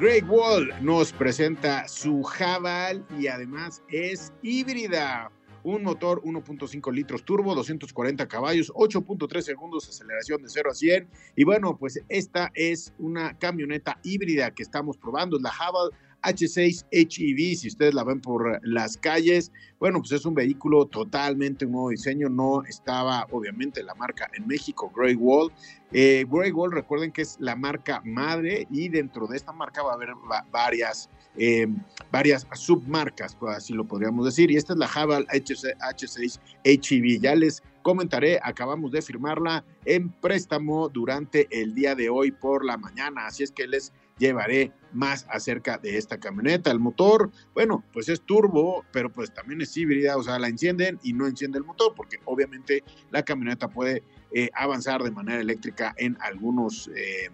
Great 0.00 0.24
Wall 0.26 0.72
nos 0.80 1.12
presenta 1.12 1.86
su 1.86 2.22
Javal 2.22 3.04
y 3.18 3.26
además 3.26 3.82
es 3.90 4.32
híbrida. 4.40 5.30
Un 5.62 5.82
motor 5.82 6.22
1.5 6.22 6.90
litros 6.90 7.22
turbo, 7.22 7.54
240 7.54 8.26
caballos, 8.26 8.72
8.3 8.72 9.42
segundos 9.42 9.84
de 9.84 9.90
aceleración 9.90 10.40
de 10.40 10.48
0 10.48 10.70
a 10.70 10.74
100. 10.74 11.10
Y 11.36 11.44
bueno, 11.44 11.76
pues 11.76 12.00
esta 12.08 12.50
es 12.54 12.94
una 12.96 13.36
camioneta 13.36 14.00
híbrida 14.02 14.54
que 14.54 14.62
estamos 14.62 14.96
probando, 14.96 15.36
es 15.36 15.42
la 15.42 15.50
Javal 15.50 15.90
H6 16.22 16.86
HEV, 16.90 17.56
si 17.56 17.68
ustedes 17.68 17.94
la 17.94 18.04
ven 18.04 18.20
por 18.20 18.60
las 18.66 18.96
calles, 18.96 19.52
bueno, 19.78 20.00
pues 20.00 20.12
es 20.12 20.26
un 20.26 20.34
vehículo 20.34 20.86
totalmente 20.86 21.64
un 21.64 21.72
nuevo 21.72 21.90
diseño, 21.90 22.28
no 22.28 22.62
estaba 22.64 23.26
obviamente 23.30 23.82
la 23.82 23.94
marca 23.94 24.30
en 24.34 24.46
México, 24.46 24.92
Grey 24.94 25.14
Wall. 25.14 25.50
Eh, 25.92 26.26
Grey 26.28 26.52
Wall, 26.52 26.72
recuerden 26.72 27.12
que 27.12 27.22
es 27.22 27.36
la 27.40 27.56
marca 27.56 28.02
madre 28.04 28.66
y 28.70 28.88
dentro 28.88 29.26
de 29.26 29.36
esta 29.36 29.52
marca 29.52 29.82
va 29.82 29.92
a 29.92 29.94
haber 29.94 30.10
varias, 30.52 31.08
eh, 31.36 31.66
varias 32.12 32.46
submarcas, 32.52 33.34
pues 33.34 33.56
así 33.56 33.72
lo 33.72 33.84
podríamos 33.84 34.24
decir, 34.26 34.50
y 34.50 34.56
esta 34.56 34.74
es 34.74 34.78
la 34.78 34.86
Haval 34.86 35.26
H6 35.28 36.40
HEV, 36.64 37.20
ya 37.20 37.34
les 37.34 37.62
comentaré, 37.82 38.38
acabamos 38.42 38.92
de 38.92 39.02
firmarla 39.02 39.64
en 39.84 40.10
préstamo 40.10 40.88
durante 40.88 41.48
el 41.50 41.74
día 41.74 41.94
de 41.94 42.10
hoy 42.10 42.30
por 42.30 42.64
la 42.64 42.76
mañana, 42.76 43.26
así 43.26 43.42
es 43.42 43.50
que 43.50 43.66
les 43.66 43.92
llevaré 44.20 44.72
más 44.92 45.26
acerca 45.30 45.78
de 45.78 45.96
esta 45.96 46.18
camioneta. 46.18 46.70
El 46.70 46.78
motor, 46.78 47.30
bueno, 47.54 47.82
pues 47.92 48.08
es 48.08 48.20
turbo, 48.20 48.84
pero 48.92 49.10
pues 49.10 49.32
también 49.34 49.60
es 49.62 49.76
híbrida, 49.76 50.16
o 50.16 50.22
sea, 50.22 50.38
la 50.38 50.48
encienden 50.48 51.00
y 51.02 51.12
no 51.12 51.26
enciende 51.26 51.58
el 51.58 51.64
motor, 51.64 51.94
porque 51.96 52.18
obviamente 52.26 52.84
la 53.10 53.24
camioneta 53.24 53.68
puede 53.68 54.04
eh, 54.32 54.50
avanzar 54.54 55.02
de 55.02 55.10
manera 55.10 55.40
eléctrica 55.40 55.94
en 55.96 56.16
algunos... 56.20 56.88
Eh, 56.94 57.30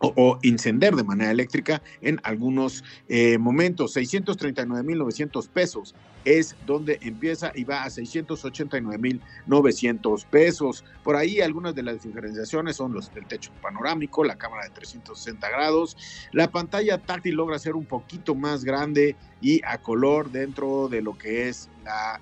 o, 0.00 0.38
encender 0.42 0.96
de 0.96 1.04
manera 1.04 1.30
eléctrica 1.30 1.80
en 2.00 2.18
algunos 2.22 2.82
eh, 3.08 3.36
momentos. 3.38 3.96
639.900 3.96 5.48
pesos 5.48 5.94
es 6.24 6.56
donde 6.66 6.98
empieza 7.02 7.52
y 7.54 7.64
va 7.64 7.84
a 7.84 7.88
689.900 7.88 10.24
pesos. 10.26 10.84
Por 11.02 11.16
ahí 11.16 11.40
algunas 11.40 11.74
de 11.74 11.82
las 11.82 12.02
diferenciaciones 12.02 12.76
son 12.76 12.92
los 12.92 13.12
del 13.14 13.24
techo 13.26 13.50
panorámico, 13.62 14.22
la 14.24 14.36
cámara 14.36 14.64
de 14.64 14.70
360 14.70 15.48
grados, 15.48 15.96
la 16.32 16.50
pantalla 16.50 16.98
táctil 16.98 17.36
logra 17.36 17.58
ser 17.58 17.74
un 17.74 17.86
poquito 17.86 18.34
más 18.34 18.64
grande 18.64 19.16
y 19.40 19.62
a 19.64 19.78
color 19.78 20.30
dentro 20.30 20.88
de 20.88 21.00
lo 21.02 21.16
que 21.16 21.48
es 21.48 21.70
la 21.84 22.20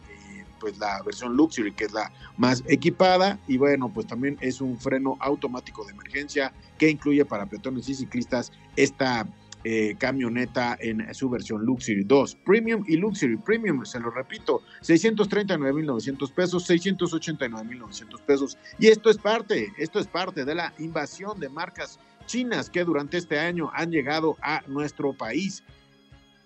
pues 0.59 0.79
la 0.79 1.03
versión 1.03 1.37
Luxury, 1.37 1.73
que 1.73 1.85
es 1.85 1.93
la 1.93 2.13
más 2.37 2.63
equipada, 2.67 3.39
y 3.47 3.59
bueno, 3.59 3.91
pues 3.93 4.07
también 4.07 4.37
es 4.41 4.61
un 4.61 4.79
freno 4.79 5.17
automático 5.21 5.85
de 5.85 5.93
emergencia 5.93 6.53
que 6.79 6.91
incluye 6.91 7.25
para 7.25 7.47
peatones 7.47 7.89
y 7.89 7.95
ciclistas 7.95 8.53
esta 8.77 9.27
eh, 9.65 9.97
camioneta 9.99 10.79
en 10.81 11.13
su 11.13 11.29
versión 11.29 11.65
Luxury 11.65 12.05
2. 12.05 12.37
Premium 12.45 12.85
y 12.87 12.97
Luxury 12.97 13.37
Premium, 13.37 13.85
se 13.85 13.99
lo 13.99 14.11
repito, 14.11 14.63
639.900 14.83 16.33
pesos, 16.33 16.71
689.900 16.71 18.21
pesos. 18.23 18.57
Y 18.79 18.87
esto 18.87 19.11
es 19.11 19.19
parte, 19.19 19.73
esto 19.77 19.99
es 19.99 20.07
parte 20.07 20.45
de 20.45 20.55
la 20.55 20.73
invasión 20.79 21.41
de 21.41 21.49
marcas 21.49 21.99
chinas 22.27 22.71
que 22.71 22.85
durante 22.85 23.17
este 23.17 23.41
año 23.41 23.71
han 23.75 23.91
llegado 23.91 24.37
a 24.43 24.63
nuestro 24.69 25.13
país 25.13 25.65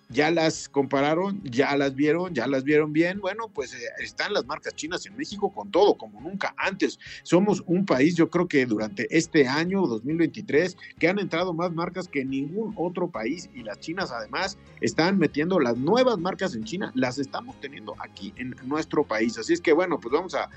ya 0.09 0.31
las 0.31 0.69
compararon, 0.69 1.41
ya 1.43 1.75
las 1.77 1.95
vieron, 1.95 2.33
ya 2.33 2.47
las 2.47 2.63
vieron 2.63 2.93
bien. 2.93 3.19
Bueno, 3.19 3.49
pues 3.49 3.73
eh, 3.73 3.77
están 3.99 4.33
las 4.33 4.45
marcas 4.45 4.75
chinas 4.75 5.05
en 5.05 5.15
México 5.15 5.51
con 5.51 5.71
todo, 5.71 5.95
como 5.95 6.21
nunca 6.21 6.53
antes. 6.57 6.99
Somos 7.23 7.63
un 7.65 7.85
país, 7.85 8.15
yo 8.15 8.29
creo 8.29 8.47
que 8.47 8.65
durante 8.65 9.07
este 9.15 9.47
año 9.47 9.85
2023, 9.87 10.77
que 10.99 11.07
han 11.07 11.19
entrado 11.19 11.53
más 11.53 11.71
marcas 11.71 12.07
que 12.07 12.25
ningún 12.25 12.73
otro 12.77 13.09
país 13.09 13.49
y 13.53 13.63
las 13.63 13.79
chinas 13.79 14.11
además 14.11 14.57
están 14.81 15.17
metiendo 15.17 15.59
las 15.59 15.77
nuevas 15.77 16.17
marcas 16.17 16.55
en 16.55 16.63
China, 16.63 16.91
las 16.95 17.17
estamos 17.17 17.59
teniendo 17.59 17.95
aquí 17.99 18.33
en 18.37 18.55
nuestro 18.65 19.03
país. 19.03 19.37
Así 19.37 19.53
es 19.53 19.61
que 19.61 19.73
bueno, 19.73 19.99
pues 19.99 20.13
vamos 20.13 20.35
a, 20.35 20.49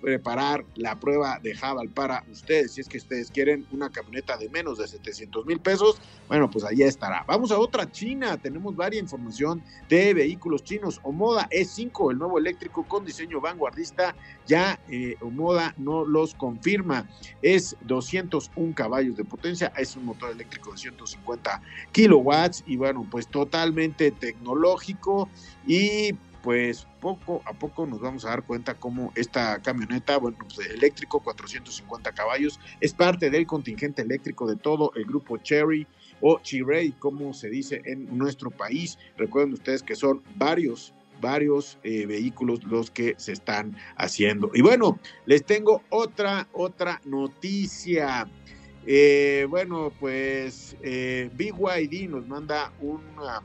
preparar 0.00 0.64
la 0.76 0.98
prueba 0.98 1.38
de 1.42 1.54
Javal 1.54 1.90
para 1.90 2.24
ustedes. 2.32 2.72
Si 2.72 2.80
es 2.80 2.88
que 2.88 2.96
ustedes 2.96 3.30
quieren 3.30 3.66
una 3.70 3.90
camioneta 3.90 4.38
de 4.38 4.48
menos 4.48 4.78
de 4.78 4.88
700 4.88 5.44
mil 5.44 5.60
pesos, 5.60 6.00
bueno, 6.26 6.50
pues 6.50 6.64
allá 6.64 6.86
estará. 6.86 7.22
Vamos 7.28 7.52
a 7.52 7.58
otra 7.58 7.90
China. 7.92 8.38
Tenemos 8.38 8.74
varias 8.78 9.02
información 9.02 9.62
de 9.90 10.14
vehículos 10.14 10.64
chinos. 10.64 11.00
Omoda 11.02 11.46
E5, 11.50 12.12
el 12.12 12.18
nuevo 12.18 12.38
eléctrico 12.38 12.84
con 12.84 13.04
diseño 13.04 13.40
vanguardista, 13.40 14.14
ya 14.46 14.80
eh, 14.88 15.16
Omoda 15.20 15.74
no 15.76 16.06
los 16.06 16.34
confirma. 16.34 17.06
Es 17.42 17.76
201 17.82 18.74
caballos 18.74 19.16
de 19.16 19.24
potencia, 19.24 19.70
es 19.76 19.94
un 19.96 20.06
motor 20.06 20.30
eléctrico 20.30 20.72
de 20.72 20.78
150 20.78 21.60
kilowatts 21.92 22.64
y 22.66 22.76
bueno, 22.76 23.06
pues 23.10 23.28
totalmente 23.28 24.10
tecnológico 24.10 25.28
y 25.66 26.14
pues 26.42 26.86
poco 27.00 27.42
a 27.44 27.52
poco 27.52 27.86
nos 27.86 28.00
vamos 28.00 28.24
a 28.24 28.30
dar 28.30 28.44
cuenta 28.44 28.74
cómo 28.74 29.12
esta 29.16 29.60
camioneta, 29.60 30.18
bueno, 30.18 30.38
pues 30.38 30.66
eléctrico, 30.70 31.20
450 31.20 32.12
caballos, 32.12 32.58
es 32.80 32.94
parte 32.94 33.30
del 33.30 33.46
contingente 33.46 34.02
eléctrico 34.02 34.46
de 34.46 34.56
todo 34.56 34.92
el 34.94 35.04
grupo 35.04 35.36
Cherry 35.38 35.86
o 36.20 36.40
Chirey, 36.40 36.92
como 36.92 37.32
se 37.32 37.48
dice 37.48 37.82
en 37.84 38.16
nuestro 38.16 38.50
país. 38.50 38.98
Recuerden 39.16 39.54
ustedes 39.54 39.82
que 39.82 39.94
son 39.94 40.22
varios 40.36 40.94
varios 41.20 41.78
eh, 41.82 42.06
vehículos 42.06 42.62
los 42.62 42.92
que 42.92 43.14
se 43.18 43.32
están 43.32 43.76
haciendo. 43.96 44.52
Y 44.54 44.62
bueno, 44.62 45.00
les 45.26 45.44
tengo 45.44 45.82
otra, 45.88 46.46
otra 46.52 47.00
noticia. 47.04 48.28
Eh, 48.86 49.44
bueno, 49.50 49.92
pues 49.98 50.76
eh, 50.80 51.28
BYD 51.34 52.08
nos 52.08 52.26
manda 52.28 52.72
una 52.80 53.42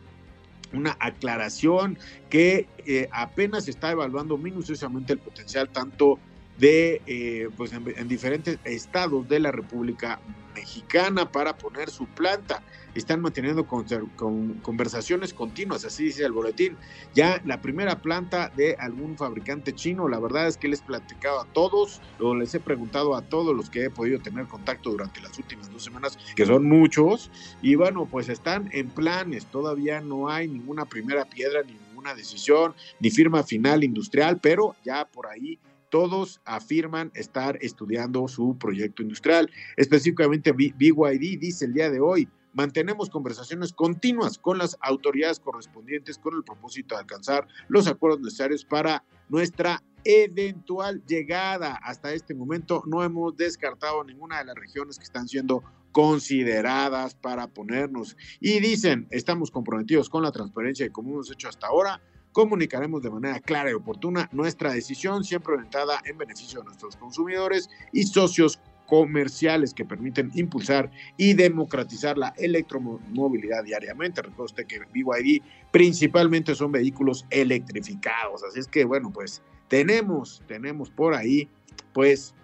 una 0.73 0.97
aclaración 0.99 1.97
que 2.29 2.67
eh, 2.85 3.07
apenas 3.11 3.67
está 3.67 3.91
evaluando 3.91 4.37
minuciosamente 4.37 5.13
el 5.13 5.19
potencial 5.19 5.69
tanto 5.69 6.19
de 6.57 7.01
eh, 7.07 7.49
pues 7.57 7.73
en, 7.73 8.07
diferentes 8.07 8.59
estados 8.63 9.27
de 9.27 9.39
la 9.39 9.51
República 9.51 10.19
Mexicana 10.55 11.31
para 11.31 11.57
poner 11.57 11.89
su 11.89 12.05
planta. 12.05 12.61
Están 12.93 13.21
manteniendo 13.21 13.65
con, 13.65 14.53
conversaciones 14.61 15.33
continuas, 15.33 15.83
así 15.83 16.03
dice 16.03 16.25
el 16.25 16.31
boletín. 16.31 16.77
Ya 17.15 17.41
la 17.43 17.59
primera 17.59 18.03
planta 18.03 18.51
de 18.55 18.75
algún 18.75 19.17
fabricante 19.17 19.73
chino, 19.73 20.07
la 20.07 20.19
verdad 20.19 20.47
es 20.47 20.57
que 20.57 20.67
les 20.67 20.81
he 20.81 20.83
platicado 20.83 21.39
a 21.39 21.45
todos, 21.45 22.01
o 22.19 22.35
les 22.35 22.53
he 22.53 22.59
preguntado 22.59 23.15
a 23.15 23.23
todos 23.23 23.55
los 23.55 23.71
que 23.71 23.85
he 23.85 23.89
podido 23.89 24.19
tener 24.19 24.45
contacto 24.45 24.91
durante 24.91 25.21
las 25.21 25.35
últimas 25.39 25.71
dos 25.71 25.83
semanas, 25.83 26.19
que 26.35 26.45
son 26.45 26.69
muchos, 26.69 27.31
y 27.63 27.73
bueno, 27.73 28.05
pues 28.05 28.29
están 28.29 28.69
en 28.73 28.89
planes, 28.89 29.47
todavía 29.47 29.99
no 29.99 30.29
hay 30.29 30.47
ninguna 30.47 30.85
primera 30.85 31.25
piedra, 31.25 31.63
ni 31.63 31.73
ninguna 31.73 32.13
decisión, 32.13 32.75
ni 32.99 33.09
firma 33.09 33.41
final 33.41 33.83
industrial, 33.83 34.39
pero 34.39 34.75
ya 34.85 35.05
por 35.05 35.25
ahí 35.25 35.57
todos 35.93 36.41
afirman 36.45 37.11
estar 37.13 37.55
estudiando 37.61 38.27
su 38.27 38.57
proyecto 38.57 39.03
industrial. 39.03 39.51
Específicamente 39.77 40.51
BYD 40.51 41.39
dice 41.39 41.65
el 41.65 41.73
día 41.73 41.91
de 41.91 41.99
hoy, 41.99 42.27
mantenemos 42.53 43.11
conversaciones 43.11 43.73
continuas 43.73 44.39
con 44.39 44.57
las 44.57 44.75
autoridades 44.81 45.39
correspondientes 45.39 46.17
con 46.17 46.33
el 46.33 46.43
propósito 46.43 46.95
de 46.95 47.01
alcanzar 47.01 47.47
los 47.67 47.85
acuerdos 47.85 48.21
necesarios 48.21 48.65
para 48.65 49.03
nuestra 49.29 49.83
eventual 50.03 51.03
llegada. 51.05 51.75
Hasta 51.75 52.11
este 52.11 52.33
momento 52.33 52.81
no 52.87 53.03
hemos 53.03 53.37
descartado 53.37 54.03
ninguna 54.03 54.39
de 54.39 54.45
las 54.45 54.55
regiones 54.55 54.97
que 54.97 55.03
están 55.03 55.27
siendo 55.27 55.63
consideradas 55.91 57.13
para 57.13 57.45
ponernos. 57.45 58.17
Y 58.39 58.59
dicen, 58.61 59.05
estamos 59.11 59.51
comprometidos 59.51 60.09
con 60.09 60.23
la 60.23 60.31
transparencia 60.31 60.87
y 60.87 60.89
como 60.89 61.11
hemos 61.11 61.31
hecho 61.31 61.49
hasta 61.49 61.67
ahora, 61.67 62.01
comunicaremos 62.33 63.01
de 63.01 63.11
manera 63.11 63.39
clara 63.39 63.71
y 63.71 63.73
oportuna 63.73 64.27
nuestra 64.33 64.73
decisión, 64.73 65.23
siempre 65.23 65.53
orientada 65.53 66.01
en 66.05 66.17
beneficio 66.17 66.59
de 66.59 66.65
nuestros 66.65 66.97
consumidores 66.97 67.69
y 67.93 68.03
socios 68.03 68.59
comerciales 68.87 69.73
que 69.73 69.85
permiten 69.85 70.31
impulsar 70.35 70.91
y 71.15 71.33
democratizar 71.33 72.17
la 72.17 72.33
electromovilidad 72.37 73.63
diariamente. 73.63 74.21
Recuerda 74.21 74.43
usted 74.43 74.65
que 74.67 74.79
BYD 74.79 75.41
principalmente 75.71 76.53
son 76.53 76.71
vehículos 76.71 77.25
electrificados, 77.29 78.43
así 78.43 78.59
es 78.59 78.67
que 78.67 78.83
bueno, 78.83 79.11
pues 79.11 79.41
tenemos, 79.67 80.43
tenemos 80.47 80.89
por 80.89 81.15
ahí, 81.15 81.47
pues 81.93 82.35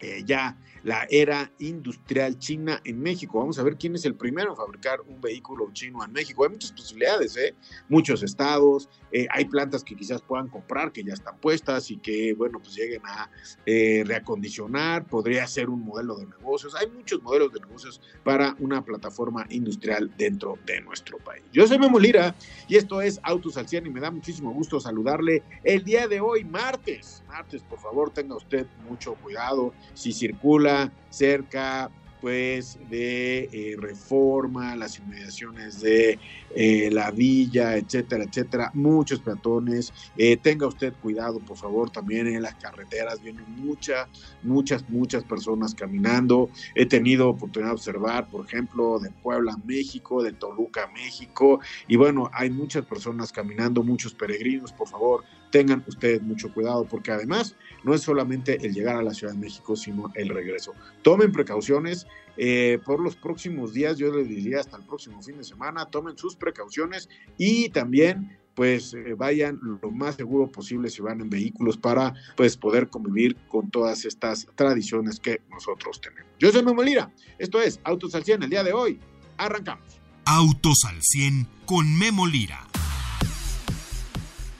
eh, 0.00 0.22
ya 0.24 0.56
la 0.82 1.06
era 1.10 1.52
industrial 1.58 2.38
china 2.38 2.80
en 2.84 3.00
México. 3.00 3.38
Vamos 3.38 3.58
a 3.58 3.62
ver 3.62 3.76
quién 3.76 3.94
es 3.94 4.04
el 4.04 4.14
primero 4.14 4.50
en 4.50 4.56
fabricar 4.56 5.00
un 5.02 5.20
vehículo 5.20 5.70
chino 5.72 6.04
en 6.04 6.12
México. 6.12 6.44
Hay 6.44 6.50
muchas 6.50 6.72
posibilidades, 6.72 7.36
¿eh? 7.36 7.54
muchos 7.88 8.22
estados, 8.22 8.88
eh, 9.12 9.26
hay 9.30 9.44
plantas 9.44 9.84
que 9.84 9.94
quizás 9.94 10.22
puedan 10.22 10.48
comprar, 10.48 10.92
que 10.92 11.02
ya 11.04 11.12
están 11.12 11.38
puestas 11.38 11.90
y 11.90 11.98
que, 11.98 12.34
bueno, 12.34 12.58
pues 12.60 12.74
lleguen 12.74 13.02
a 13.04 13.30
eh, 13.66 14.02
reacondicionar. 14.06 15.06
Podría 15.06 15.46
ser 15.46 15.68
un 15.68 15.84
modelo 15.84 16.16
de 16.16 16.26
negocios. 16.26 16.74
Hay 16.74 16.88
muchos 16.88 17.22
modelos 17.22 17.52
de 17.52 17.60
negocios 17.60 18.00
para 18.24 18.56
una 18.58 18.84
plataforma 18.84 19.46
industrial 19.50 20.10
dentro 20.16 20.58
de 20.66 20.80
nuestro 20.80 21.18
país. 21.18 21.42
Yo 21.52 21.66
soy 21.66 21.78
Memo 21.78 21.98
Lira 21.98 22.34
y 22.68 22.76
esto 22.76 23.02
es 23.02 23.20
Autos 23.22 23.56
al 23.56 23.68
100 23.68 23.86
y 23.86 23.90
me 23.90 24.00
da 24.00 24.10
muchísimo 24.10 24.52
gusto 24.52 24.80
saludarle 24.80 25.42
el 25.64 25.84
día 25.84 26.08
de 26.08 26.20
hoy, 26.20 26.44
martes. 26.44 27.22
Martes, 27.28 27.62
por 27.62 27.78
favor, 27.78 28.10
tenga 28.10 28.36
usted 28.36 28.66
mucho 28.88 29.14
cuidado 29.14 29.72
si 29.94 30.12
circula 30.12 30.69
cerca 31.10 31.90
pues 32.20 32.78
de 32.90 33.48
eh, 33.52 33.76
reforma, 33.78 34.76
las 34.76 34.98
inmediaciones 34.98 35.80
de 35.80 36.18
eh, 36.54 36.90
la 36.92 37.10
villa, 37.10 37.76
etcétera, 37.76 38.24
etcétera, 38.24 38.70
muchos 38.74 39.20
peatones. 39.20 39.92
Eh, 40.16 40.36
tenga 40.36 40.66
usted 40.66 40.92
cuidado, 41.00 41.38
por 41.40 41.56
favor, 41.56 41.90
también 41.90 42.26
en 42.26 42.42
las 42.42 42.54
carreteras 42.56 43.22
vienen 43.22 43.44
muchas, 43.56 44.08
muchas, 44.42 44.88
muchas 44.88 45.24
personas 45.24 45.74
caminando. 45.74 46.50
He 46.74 46.86
tenido 46.86 47.28
oportunidad 47.30 47.70
de 47.70 47.74
observar, 47.74 48.28
por 48.28 48.46
ejemplo, 48.46 48.98
de 48.98 49.10
Puebla, 49.10 49.56
México, 49.64 50.22
de 50.22 50.32
Toluca, 50.32 50.90
México, 50.92 51.60
y 51.88 51.96
bueno, 51.96 52.30
hay 52.32 52.50
muchas 52.50 52.84
personas 52.84 53.32
caminando, 53.32 53.82
muchos 53.82 54.14
peregrinos, 54.14 54.72
por 54.72 54.88
favor, 54.88 55.24
tengan 55.50 55.84
ustedes 55.86 56.22
mucho 56.22 56.52
cuidado, 56.52 56.84
porque 56.84 57.12
además 57.12 57.56
no 57.84 57.94
es 57.94 58.02
solamente 58.02 58.64
el 58.64 58.72
llegar 58.72 58.96
a 58.96 59.02
la 59.02 59.14
Ciudad 59.14 59.32
de 59.32 59.38
México, 59.38 59.76
sino 59.76 60.12
el 60.14 60.28
regreso. 60.28 60.72
Tomen 61.02 61.32
precauciones 61.32 62.06
eh, 62.36 62.78
por 62.84 63.00
los 63.00 63.16
próximos 63.16 63.72
días, 63.72 63.98
yo 63.98 64.14
les 64.14 64.28
diría 64.28 64.60
hasta 64.60 64.76
el 64.76 64.84
próximo 64.84 65.22
fin 65.22 65.36
de 65.36 65.44
semana, 65.44 65.86
tomen 65.86 66.16
sus 66.16 66.36
precauciones 66.36 67.08
y 67.36 67.68
también 67.70 68.38
pues 68.54 68.94
eh, 68.94 69.14
vayan 69.14 69.58
lo 69.82 69.90
más 69.90 70.16
seguro 70.16 70.50
posible 70.50 70.90
si 70.90 71.02
van 71.02 71.20
en 71.20 71.30
vehículos 71.30 71.76
para 71.76 72.14
pues 72.36 72.56
poder 72.56 72.88
convivir 72.88 73.36
con 73.48 73.70
todas 73.70 74.04
estas 74.04 74.46
tradiciones 74.54 75.20
que 75.20 75.40
nosotros 75.50 76.00
tenemos. 76.00 76.30
Yo 76.38 76.50
soy 76.50 76.62
Memo 76.62 76.82
Lira, 76.82 77.12
esto 77.38 77.60
es 77.60 77.80
Autos 77.84 78.14
al 78.14 78.24
100 78.24 78.42
el 78.44 78.50
día 78.50 78.64
de 78.64 78.72
hoy. 78.72 78.98
Arrancamos. 79.36 80.00
Autos 80.24 80.78
al 80.86 81.00
100 81.00 81.46
con 81.64 81.98
Memo 81.98 82.26
Lira. 82.26 82.66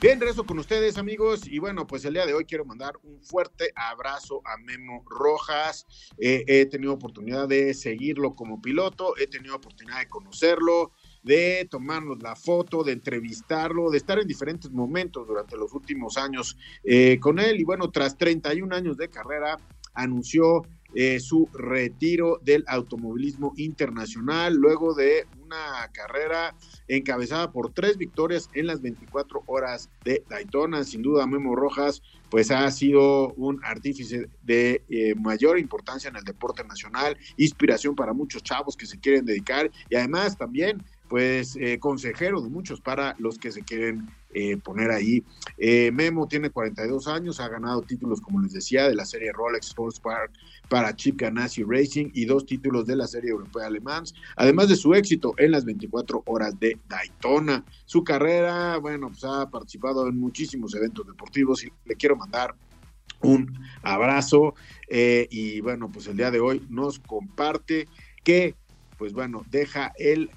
Bien, 0.01 0.19
regreso 0.19 0.47
con 0.47 0.59
ustedes, 0.59 0.97
amigos. 0.97 1.47
Y 1.47 1.59
bueno, 1.59 1.87
pues 1.87 2.07
el 2.07 2.15
día 2.15 2.25
de 2.25 2.33
hoy 2.33 2.47
quiero 2.47 2.65
mandar 2.65 2.95
un 3.03 3.23
fuerte 3.23 3.71
abrazo 3.77 4.41
a 4.47 4.57
Memo 4.57 5.05
Rojas. 5.05 5.87
Eh, 6.17 6.43
he 6.47 6.65
tenido 6.65 6.95
oportunidad 6.95 7.47
de 7.47 7.75
seguirlo 7.75 8.35
como 8.35 8.63
piloto, 8.63 9.15
he 9.19 9.27
tenido 9.27 9.57
oportunidad 9.57 9.99
de 9.99 10.09
conocerlo, 10.09 10.93
de 11.23 11.69
tomarnos 11.71 12.23
la 12.23 12.35
foto, 12.35 12.83
de 12.83 12.93
entrevistarlo, 12.93 13.91
de 13.91 13.99
estar 13.99 14.19
en 14.19 14.27
diferentes 14.27 14.71
momentos 14.71 15.27
durante 15.27 15.59
los 15.59 15.75
últimos 15.75 16.17
años 16.17 16.57
eh, 16.83 17.19
con 17.21 17.39
él. 17.39 17.61
Y 17.61 17.65
bueno, 17.65 17.91
tras 17.91 18.17
31 18.17 18.75
años 18.75 18.97
de 18.97 19.11
carrera, 19.11 19.59
anunció 19.93 20.63
eh, 20.95 21.21
su 21.21 21.49
retiro 21.53 22.41
del 22.43 22.65
automovilismo 22.67 23.53
internacional 23.57 24.55
luego 24.55 24.95
de 24.95 25.27
una 25.45 25.89
carrera 25.93 26.55
encabezada 26.89 27.51
por 27.53 27.73
tres 27.73 27.97
victorias 27.97 28.49
en 28.55 28.67
las 28.67 28.81
24 28.81 29.43
horas 29.47 29.91
de 30.05 30.25
Daytona. 30.29 30.85
Sin 30.85 31.03
duda, 31.03 31.27
Memo 31.27 31.57
Rojas 31.57 32.03
pues 32.31 32.51
ha 32.51 32.71
sido 32.71 33.33
un 33.35 33.61
artífice 33.65 34.29
de 34.43 34.85
eh, 34.89 35.15
mayor 35.17 35.59
importancia 35.59 36.09
en 36.09 36.17
el 36.17 36.25
deporte 36.25 36.63
nacional, 36.65 37.17
inspiración 37.37 37.95
para 37.97 38.13
muchos 38.13 38.43
chavos 38.43 38.77
que 38.77 38.87
se 38.87 39.01
quieren 39.01 39.25
dedicar 39.25 39.71
y 39.89 39.97
además 39.97 40.39
también 40.39 40.83
pues 41.11 41.57
eh, 41.57 41.81
consejero 41.81 42.41
de 42.41 42.49
muchos 42.49 42.81
para 42.81 43.17
los 43.19 43.37
que 43.37 43.51
se 43.51 43.63
quieren 43.63 44.09
eh, 44.33 44.57
poner 44.59 44.93
ahí. 44.93 45.25
Eh, 45.59 45.91
Memo 45.93 46.29
tiene 46.29 46.51
42 46.51 47.09
años, 47.09 47.41
ha 47.41 47.49
ganado 47.49 47.83
títulos, 47.83 48.21
como 48.21 48.41
les 48.41 48.53
decía, 48.53 48.89
de 48.89 48.95
la 48.95 49.05
serie 49.05 49.33
Rolex 49.33 49.67
Sports 49.67 49.99
Park 49.99 50.31
para 50.69 50.95
Chip 50.95 51.21
Ganassi 51.21 51.65
Racing 51.65 52.11
y 52.15 52.27
dos 52.27 52.47
títulos 52.47 52.87
de 52.87 52.95
la 52.95 53.09
serie 53.09 53.31
europea 53.31 53.67
alemán, 53.67 54.05
además 54.37 54.69
de 54.69 54.77
su 54.77 54.95
éxito 54.95 55.35
en 55.37 55.51
las 55.51 55.65
24 55.65 56.23
horas 56.27 56.61
de 56.61 56.79
Daytona. 56.89 57.65
Su 57.87 58.05
carrera, 58.05 58.77
bueno, 58.77 59.09
pues 59.09 59.25
ha 59.25 59.51
participado 59.51 60.07
en 60.07 60.17
muchísimos 60.17 60.77
eventos 60.77 61.05
deportivos 61.09 61.65
y 61.65 61.73
le 61.87 61.97
quiero 61.97 62.15
mandar 62.15 62.55
un 63.23 63.53
abrazo 63.83 64.55
y 64.89 65.61
bueno, 65.61 65.91
pues 65.93 66.07
el 66.07 66.17
día 66.17 66.31
de 66.31 66.41
hoy 66.41 66.65
nos 66.71 67.01
comparte 67.01 67.89
que 68.23 68.55
pues 69.01 69.15
bueno, 69.15 69.47
deja 69.51 69.93
el 69.97 70.31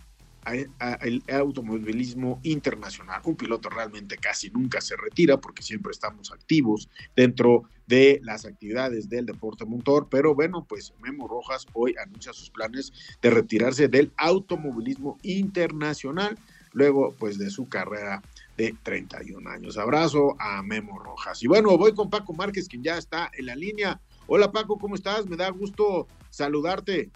el 0.52 1.24
automovilismo 1.32 2.40
internacional. 2.44 3.22
Un 3.26 3.36
piloto 3.36 3.70
realmente 3.70 4.18
casi 4.18 4.50
nunca 4.50 4.82
se 4.82 4.96
retira 4.96 5.38
porque 5.38 5.64
siempre 5.64 5.92
estamos 5.92 6.32
activos 6.32 6.90
dentro 7.16 7.64
de 7.88 8.20
las 8.24 8.46
actividades 8.46 9.10
del 9.10 9.26
deporte 9.26 9.66
motor, 9.66 10.08
pero 10.10 10.34
bueno, 10.34 10.66
pues 10.68 10.94
Memo 11.02 11.28
Rojas 11.28 11.66
hoy 11.74 11.96
anuncia 12.02 12.34
sus 12.34 12.50
planes 12.50 12.94
de 13.22 13.30
retirarse 13.30 13.88
del 13.88 14.12
automovilismo 14.18 15.18
internacional 15.22 16.38
luego 16.74 17.16
pues 17.18 17.38
de 17.38 17.50
su 17.50 17.70
carrera 17.70 18.22
de 18.58 18.76
31 18.84 19.50
años. 19.50 19.78
Abrazo 19.78 20.36
a 20.40 20.62
Memo 20.62 21.00
Rojas. 21.00 21.42
Y 21.44 21.48
bueno, 21.48 21.78
voy 21.78 21.94
con 21.94 22.10
Paco 22.10 22.34
Márquez, 22.34 22.68
quien 22.68 22.84
ya 22.84 22.98
está 22.98 23.32
en 23.38 23.46
la 23.46 23.56
línea. 23.56 24.02
Hola 24.28 24.52
Paco, 24.52 24.78
¿cómo 24.78 24.96
estás? 24.96 25.28
Me 25.28 25.38
da 25.38 25.50
gusto 25.50 26.08
saludarte. 26.30 27.12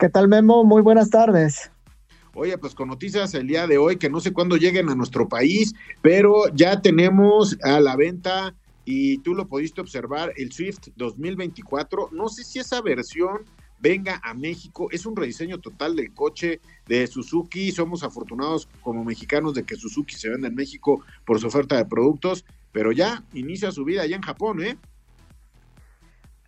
¿Qué 0.00 0.08
tal, 0.08 0.28
Memo? 0.28 0.64
Muy 0.64 0.80
buenas 0.80 1.10
tardes. 1.10 1.70
Oye, 2.34 2.56
pues 2.56 2.74
con 2.74 2.88
noticias 2.88 3.34
el 3.34 3.46
día 3.46 3.66
de 3.66 3.76
hoy, 3.76 3.98
que 3.98 4.08
no 4.08 4.18
sé 4.18 4.32
cuándo 4.32 4.56
lleguen 4.56 4.88
a 4.88 4.94
nuestro 4.94 5.28
país, 5.28 5.74
pero 6.00 6.48
ya 6.54 6.80
tenemos 6.80 7.58
a 7.62 7.80
la 7.80 7.96
venta 7.96 8.54
y 8.86 9.18
tú 9.18 9.34
lo 9.34 9.46
pudiste 9.46 9.82
observar, 9.82 10.32
el 10.36 10.52
Swift 10.52 10.88
2024. 10.96 12.08
No 12.12 12.30
sé 12.30 12.44
si 12.44 12.60
esa 12.60 12.80
versión 12.80 13.44
venga 13.78 14.18
a 14.24 14.32
México. 14.32 14.88
Es 14.90 15.04
un 15.04 15.14
rediseño 15.16 15.58
total 15.58 15.96
del 15.96 16.14
coche 16.14 16.62
de 16.86 17.06
Suzuki. 17.06 17.70
Somos 17.70 18.02
afortunados 18.02 18.70
como 18.80 19.04
mexicanos 19.04 19.52
de 19.52 19.64
que 19.64 19.76
Suzuki 19.76 20.14
se 20.14 20.30
venda 20.30 20.48
en 20.48 20.54
México 20.54 21.04
por 21.26 21.38
su 21.40 21.48
oferta 21.48 21.76
de 21.76 21.84
productos, 21.84 22.46
pero 22.72 22.90
ya 22.90 23.22
inicia 23.34 23.70
su 23.70 23.84
vida 23.84 24.00
allá 24.00 24.16
en 24.16 24.22
Japón, 24.22 24.62
¿eh? 24.62 24.78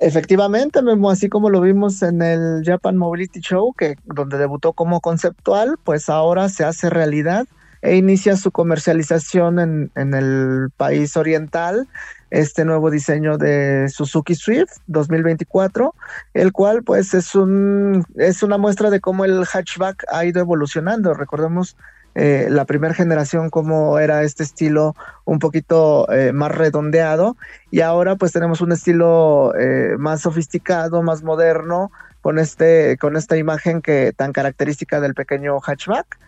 Efectivamente, 0.03 0.83
Memo, 0.83 1.11
así 1.11 1.29
como 1.29 1.49
lo 1.49 1.61
vimos 1.61 2.03
en 2.03 2.23
el 2.23 2.65
Japan 2.65 2.97
Mobility 2.97 3.39
Show, 3.39 3.73
que 3.73 3.95
donde 4.05 4.37
debutó 4.37 4.73
como 4.73 5.01
conceptual, 5.01 5.77
pues 5.85 6.09
ahora 6.09 6.49
se 6.49 6.65
hace 6.65 6.91
realidad 6.91 7.47
e 7.83 7.95
inicia 7.95 8.37
su 8.37 8.51
comercialización 8.51 9.61
en, 9.61 9.93
en 9.95 10.15
el 10.15 10.71
país 10.77 11.17
oriental, 11.17 11.87
este 12.31 12.65
nuevo 12.65 12.91
diseño 12.91 13.39
de 13.39 13.89
Suzuki 13.91 14.35
Swift 14.35 14.73
2024, 14.89 15.95
el 16.35 16.51
cual 16.51 16.83
pues 16.83 17.15
es 17.15 17.37
un 17.37 18.05
es 18.17 18.43
una 18.43 18.59
muestra 18.59 18.91
de 18.91 18.99
cómo 18.99 19.25
el 19.25 19.45
hatchback 19.45 20.05
ha 20.13 20.25
ido 20.25 20.41
evolucionando. 20.41 21.15
Recordemos 21.15 21.77
eh, 22.15 22.49
la 22.51 22.67
primera 22.67 22.93
generación 22.93 23.49
como 23.49 23.99
era 23.99 24.23
este 24.23 24.43
estilo 24.43 24.95
un 25.25 25.39
poquito 25.39 26.11
eh, 26.13 26.33
más 26.33 26.53
redondeado 26.53 27.37
y 27.71 27.81
ahora 27.81 28.17
pues 28.17 28.33
tenemos 28.33 28.61
un 28.61 28.73
estilo 28.73 29.55
eh, 29.59 29.97
más 29.99 30.21
sofisticado, 30.21 31.03
más 31.03 31.23
moderno 31.23 31.91
con 32.21 32.39
este 32.39 32.99
con 32.99 33.17
esta 33.17 33.37
imagen 33.37 33.81
que 33.81 34.13
tan 34.15 34.33
característica 34.33 35.01
del 35.01 35.15
pequeño 35.15 35.59
hatchback. 35.61 36.19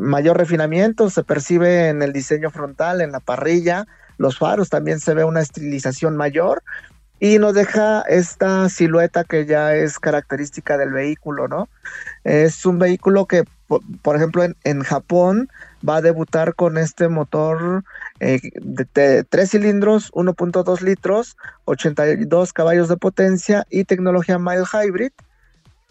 mayor 0.00 0.36
refinamiento 0.38 1.10
se 1.10 1.22
percibe 1.22 1.88
en 1.90 2.02
el 2.02 2.12
diseño 2.12 2.50
frontal, 2.50 3.00
en 3.00 3.12
la 3.12 3.20
parrilla, 3.20 3.86
los 4.16 4.38
faros 4.38 4.70
también 4.70 5.00
se 5.00 5.14
ve 5.14 5.24
una 5.24 5.40
estilización 5.40 6.16
mayor 6.16 6.62
y 7.20 7.38
nos 7.38 7.54
deja 7.54 8.00
esta 8.08 8.68
silueta 8.70 9.24
que 9.24 9.44
ya 9.44 9.74
es 9.74 9.98
característica 9.98 10.78
del 10.78 10.92
vehículo, 10.92 11.46
¿no? 11.46 11.68
Es 12.24 12.64
un 12.64 12.78
vehículo 12.78 13.26
que 13.26 13.44
por, 14.02 14.16
ejemplo, 14.16 14.44
en, 14.64 14.80
Japón 14.82 15.48
va 15.86 15.96
a 15.96 16.00
debutar 16.00 16.54
con 16.54 16.76
este 16.76 17.08
motor 17.08 17.84
eh, 18.18 18.40
de, 18.60 19.24
tres 19.24 19.50
cilindros, 19.50 20.10
1.2 20.12 20.80
litros, 20.80 21.36
82 21.66 22.52
caballos 22.52 22.88
de 22.88 22.96
potencia 22.96 23.66
y 23.70 23.84
tecnología 23.84 24.38
mild 24.38 24.66
hybrid. 24.72 25.12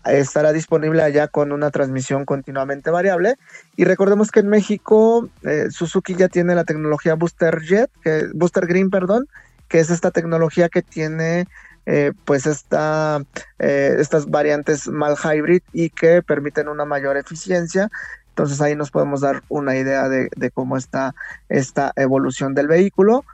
Estará 0.05 0.53
disponible 0.53 1.01
allá 1.01 1.27
con 1.27 1.51
una 1.51 1.71
transmisión 1.71 2.25
continuamente 2.25 2.89
variable. 2.89 3.35
Y 3.75 3.85
recordemos 3.85 4.31
que 4.31 4.41
en 4.41 4.49
México 4.49 5.29
eh, 5.43 5.67
Suzuki 5.71 6.15
ya 6.15 6.27
tiene 6.27 6.55
la 6.55 6.63
tecnología 6.63 7.15
Booster 7.15 7.61
Jet, 7.61 7.91
Booster 8.33 8.65
Green, 8.65 8.89
perdón, 8.89 9.27
que 9.67 9.79
es 9.79 9.89
esta 9.89 10.11
tecnología 10.11 10.67
que 10.67 10.81
tiene 10.81 11.47
eh, 11.91 12.11
pues 12.23 12.45
esta, 12.45 13.19
eh, 13.57 13.95
estas 13.97 14.29
variantes 14.29 14.87
mal 14.87 15.15
hybrid 15.17 15.63
y 15.73 15.89
que 15.89 16.21
permiten 16.21 16.67
una 16.67 16.85
mayor 16.85 17.17
eficiencia. 17.17 17.89
Entonces 18.27 18.61
ahí 18.61 18.75
nos 18.75 18.91
podemos 18.91 19.21
dar 19.21 19.41
una 19.49 19.75
idea 19.75 20.07
de, 20.07 20.51
cómo 20.53 20.77
está 20.77 21.15
esta 21.49 21.91
evolución 21.95 22.53
del 22.53 22.67
vehículo. 22.67 23.25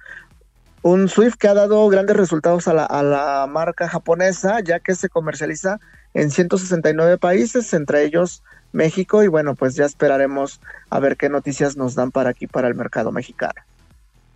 Un 0.83 1.09
Swift 1.09 1.35
que 1.35 1.49
ha 1.49 1.53
dado 1.53 1.85
grandes 1.89 2.15
resultados 2.15 2.69
a 2.69 2.73
la, 2.73 2.85
a 2.85 3.03
la 3.03 3.45
marca 3.45 3.89
japonesa, 3.89 4.61
ya 4.61 4.79
que 4.79 4.95
se 4.95 5.09
comercializa 5.09 5.81
en 6.13 6.31
169 6.31 7.17
países, 7.17 7.73
entre 7.73 8.05
ellos 8.05 8.41
México, 8.71 9.21
y 9.21 9.27
bueno, 9.27 9.55
pues 9.55 9.75
ya 9.75 9.83
esperaremos 9.83 10.61
a 10.89 11.01
ver 11.01 11.17
qué 11.17 11.27
noticias 11.27 11.75
nos 11.75 11.93
dan 11.93 12.11
para 12.11 12.29
aquí, 12.29 12.47
para 12.47 12.69
el 12.69 12.75
mercado 12.75 13.11
mexicano 13.11 13.61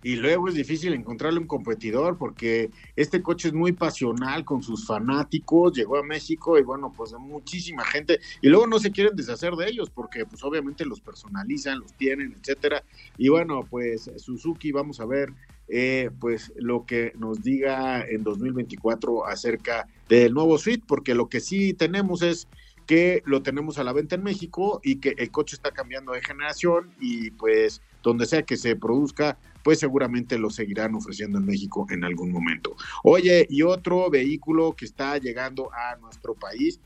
y 0.02 0.16
luego 0.16 0.48
es 0.48 0.54
difícil 0.54 0.92
encontrarle 0.92 1.38
un 1.38 1.46
competidor 1.46 2.16
porque 2.16 2.70
este 2.96 3.22
coche 3.22 3.48
es 3.48 3.54
muy 3.54 3.72
pasional 3.72 4.44
con 4.44 4.62
sus 4.62 4.86
fanáticos, 4.86 5.72
llegó 5.72 5.96
a 5.96 6.02
México 6.02 6.58
y 6.58 6.62
bueno, 6.62 6.92
pues 6.96 7.12
muchísima 7.18 7.84
gente 7.84 8.20
y 8.40 8.48
luego 8.48 8.66
no 8.66 8.78
se 8.78 8.90
quieren 8.90 9.16
deshacer 9.16 9.54
de 9.54 9.68
ellos 9.68 9.90
porque 9.90 10.24
pues 10.24 10.42
obviamente 10.42 10.84
los 10.84 11.00
personalizan, 11.00 11.80
los 11.80 11.92
tienen, 11.94 12.34
etcétera. 12.38 12.82
Y 13.18 13.28
bueno, 13.28 13.66
pues 13.68 14.10
Suzuki, 14.16 14.72
vamos 14.72 15.00
a 15.00 15.06
ver 15.06 15.32
eh, 15.72 16.10
pues 16.18 16.52
lo 16.56 16.84
que 16.84 17.12
nos 17.16 17.42
diga 17.42 18.04
en 18.04 18.24
2024 18.24 19.26
acerca 19.26 19.86
del 20.08 20.34
nuevo 20.34 20.58
suite, 20.58 20.82
porque 20.86 21.14
lo 21.14 21.28
que 21.28 21.38
sí 21.38 21.74
tenemos 21.74 22.22
es 22.22 22.48
que 22.90 23.22
lo 23.24 23.40
tenemos 23.40 23.78
a 23.78 23.84
la 23.84 23.92
venta 23.92 24.16
en 24.16 24.24
México 24.24 24.80
y 24.82 24.96
que 24.96 25.14
el 25.16 25.30
coche 25.30 25.54
está 25.54 25.70
cambiando 25.70 26.10
de 26.10 26.22
generación 26.22 26.92
y 26.98 27.30
pues 27.30 27.82
donde 28.02 28.26
sea 28.26 28.42
que 28.42 28.56
se 28.56 28.74
produzca, 28.74 29.38
pues 29.62 29.78
seguramente 29.78 30.36
lo 30.40 30.50
seguirán 30.50 30.96
ofreciendo 30.96 31.38
en 31.38 31.46
México 31.46 31.86
en 31.88 32.02
algún 32.02 32.32
momento. 32.32 32.74
Oye, 33.04 33.46
y 33.48 33.62
otro 33.62 34.10
vehículo 34.10 34.74
que 34.74 34.86
está 34.86 35.18
llegando 35.18 35.70
a 35.72 35.94
nuestro 36.00 36.34
país, 36.34 36.80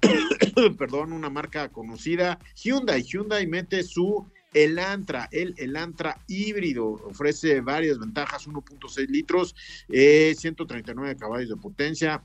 perdón, 0.78 1.12
una 1.12 1.28
marca 1.28 1.68
conocida, 1.68 2.38
Hyundai. 2.54 3.02
Hyundai 3.02 3.46
mete 3.46 3.82
su 3.82 4.26
Elantra, 4.54 5.28
el 5.30 5.54
Elantra 5.58 6.22
híbrido, 6.26 6.86
ofrece 6.86 7.60
varias 7.60 7.98
ventajas, 7.98 8.48
1.6 8.48 9.08
litros, 9.08 9.54
eh, 9.90 10.34
139 10.38 11.16
caballos 11.18 11.50
de 11.50 11.56
potencia, 11.56 12.22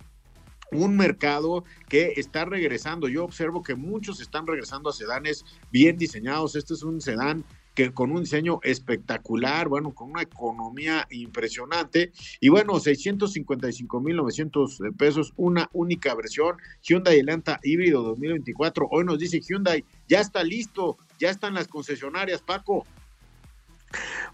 un 0.72 0.98
mercado 0.98 1.64
que 1.88 2.14
está 2.18 2.46
regresando. 2.46 3.08
Yo 3.08 3.24
observo 3.24 3.62
que 3.64 3.76
muchos 3.76 4.20
están 4.22 4.48
regresando 4.48 4.90
a 4.90 4.94
sedanes 4.94 5.46
bien 5.72 5.98
diseñados. 5.98 6.56
Este 6.56 6.74
es 6.74 6.82
un 6.84 7.00
sedán 7.02 7.46
que 7.76 7.94
con 7.94 8.12
un 8.12 8.24
diseño 8.24 8.60
espectacular, 8.64 9.68
bueno, 9.70 9.94
con 9.94 10.10
una 10.12 10.24
economía 10.24 11.08
impresionante 11.12 12.12
y 12.42 12.50
bueno, 12.50 12.74
655.900 12.74 14.98
pesos, 14.98 15.32
una 15.38 15.70
única 15.72 16.14
versión, 16.14 16.58
Hyundai 16.82 17.20
Elantra 17.20 17.62
híbrido 17.64 18.04
2024. 18.04 18.90
Hoy 18.92 19.06
nos 19.06 19.20
dice 19.20 19.40
Hyundai, 19.40 19.86
ya 20.10 20.20
está 20.20 20.44
listo, 20.44 20.98
ya 21.20 21.30
están 21.30 21.54
las 21.54 21.70
concesionarias, 21.70 22.42
Paco. 22.42 22.86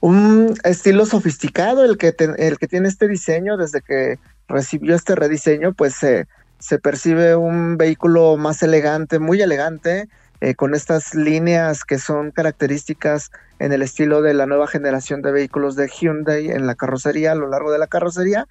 Un 0.02 0.56
estilo 0.64 1.06
sofisticado 1.06 1.86
el 1.86 1.98
que, 1.98 2.16
el 2.38 2.58
que 2.58 2.68
tiene 2.68 2.88
este 2.88 3.08
diseño 3.08 3.58
desde 3.58 3.82
que 3.82 4.18
recibió 4.48 4.96
este 4.96 5.16
rediseño, 5.16 5.74
pues 5.74 5.96
se, 5.96 6.28
percibe 6.80 7.36
un 7.36 7.78
vehículo 7.78 8.38
más 8.38 8.64
elegante, 8.64 9.20
muy 9.20 9.42
elegante, 9.42 10.08
eh, 10.42 10.56
con 10.56 10.76
estas 10.76 11.16
líneas 11.16 11.84
que 11.84 11.98
son 11.98 12.32
características 12.32 13.32
en 13.60 13.72
el 13.72 13.82
estilo 13.82 14.22
de 14.22 14.34
la 14.34 14.46
nueva 14.46 14.68
generación 14.68 15.22
de 15.22 15.32
vehículos 15.32 15.76
de 15.76 15.88
Hyundai 15.88 16.50
en 16.50 16.68
la 16.68 16.76
carrocería, 16.76 17.32
a 17.32 17.36
lo 17.36 17.48
largo 17.48 17.72
de 17.72 17.80
la 17.80 17.88
carrocería, 17.88 18.48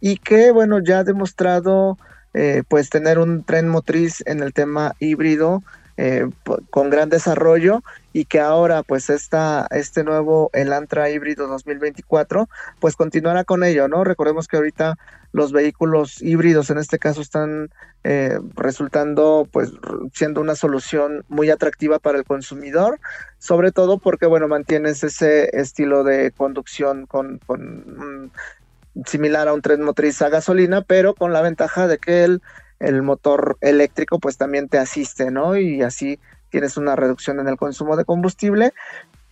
y 0.00 0.18
que, 0.18 0.50
bueno, 0.50 0.80
ya 0.80 1.00
ha 1.00 1.04
demostrado 1.04 1.98
eh, 2.34 2.62
pues 2.68 2.90
tener 2.90 3.18
un 3.18 3.44
tren 3.44 3.68
motriz 3.68 4.22
en 4.26 4.42
el 4.42 4.52
tema 4.52 4.94
híbrido 4.98 5.62
eh, 6.04 6.28
con 6.70 6.90
gran 6.90 7.10
desarrollo 7.10 7.84
y 8.12 8.24
que 8.24 8.40
ahora 8.40 8.82
pues 8.82 9.08
esta, 9.08 9.68
este 9.70 10.02
nuevo 10.02 10.50
Elantra 10.52 11.08
híbrido 11.10 11.46
2024 11.46 12.48
pues 12.80 12.96
continuará 12.96 13.44
con 13.44 13.62
ello, 13.62 13.86
¿no? 13.86 14.02
Recordemos 14.02 14.48
que 14.48 14.56
ahorita 14.56 14.98
los 15.30 15.52
vehículos 15.52 16.20
híbridos 16.20 16.70
en 16.70 16.78
este 16.78 16.98
caso 16.98 17.20
están 17.20 17.70
eh, 18.02 18.36
resultando 18.56 19.46
pues 19.52 19.70
siendo 20.12 20.40
una 20.40 20.56
solución 20.56 21.24
muy 21.28 21.50
atractiva 21.50 22.00
para 22.00 22.18
el 22.18 22.24
consumidor, 22.24 22.98
sobre 23.38 23.70
todo 23.70 23.98
porque 23.98 24.26
bueno 24.26 24.48
mantienes 24.48 25.04
ese 25.04 25.56
estilo 25.56 26.02
de 26.02 26.32
conducción 26.32 27.06
con, 27.06 27.38
con 27.46 28.32
similar 29.06 29.46
a 29.46 29.54
un 29.54 29.62
tren 29.62 29.82
motriz 29.82 30.20
a 30.20 30.30
gasolina, 30.30 30.82
pero 30.82 31.14
con 31.14 31.32
la 31.32 31.42
ventaja 31.42 31.86
de 31.86 31.98
que 31.98 32.24
el 32.24 32.42
el 32.82 33.02
motor 33.02 33.56
eléctrico 33.60 34.18
pues 34.18 34.36
también 34.36 34.68
te 34.68 34.78
asiste, 34.78 35.30
¿no? 35.30 35.56
Y 35.56 35.82
así 35.82 36.18
tienes 36.50 36.76
una 36.76 36.96
reducción 36.96 37.40
en 37.40 37.48
el 37.48 37.56
consumo 37.56 37.96
de 37.96 38.04
combustible. 38.04 38.74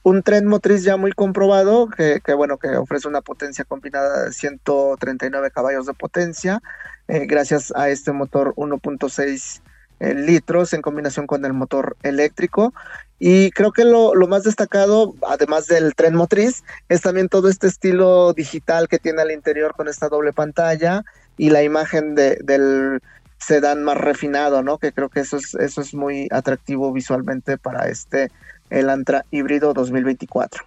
Un 0.02 0.22
tren 0.22 0.46
motriz 0.46 0.82
ya 0.82 0.96
muy 0.96 1.12
comprobado, 1.12 1.88
que, 1.88 2.22
bueno, 2.34 2.56
que 2.56 2.68
ofrece 2.76 3.06
una 3.06 3.20
potencia 3.20 3.64
combinada 3.64 4.24
de 4.24 4.32
139 4.32 5.50
caballos 5.50 5.84
de 5.84 5.92
potencia, 5.92 6.62
eh, 7.06 7.26
gracias 7.26 7.70
a 7.76 7.90
este 7.90 8.12
motor 8.12 8.54
1.6 8.56 9.60
eh, 10.00 10.14
litros 10.14 10.72
en 10.72 10.80
combinación 10.80 11.26
con 11.26 11.44
el 11.44 11.52
motor 11.52 11.98
eléctrico. 12.02 12.72
Y 13.18 13.50
creo 13.50 13.72
que 13.72 13.84
lo, 13.84 14.14
más 14.26 14.44
destacado, 14.44 15.14
además 15.28 15.66
del 15.66 15.94
tren 15.94 16.14
motriz, 16.14 16.64
es 16.88 17.02
también 17.02 17.28
todo 17.28 17.50
este 17.50 17.66
estilo 17.66 18.32
digital 18.32 18.88
que 18.88 18.98
tiene 18.98 19.20
al 19.20 19.30
interior 19.30 19.74
con 19.76 19.88
esta 19.88 20.08
doble 20.08 20.32
pantalla 20.32 21.02
y 21.36 21.50
la 21.50 21.62
imagen 21.62 22.14
de, 22.14 22.38
del 22.42 23.02
se 23.40 23.60
dan 23.60 23.82
más 23.82 23.96
refinado, 23.96 24.62
¿no? 24.62 24.78
Que 24.78 24.92
creo 24.92 25.08
que 25.08 25.20
eso 25.20 25.38
es, 25.38 25.54
eso 25.54 25.80
es 25.80 25.94
muy 25.94 26.28
atractivo 26.30 26.92
visualmente 26.92 27.58
para 27.58 27.88
este 27.88 28.30
Elantra 28.68 29.24
híbrido 29.30 29.72
2024. 29.74 30.64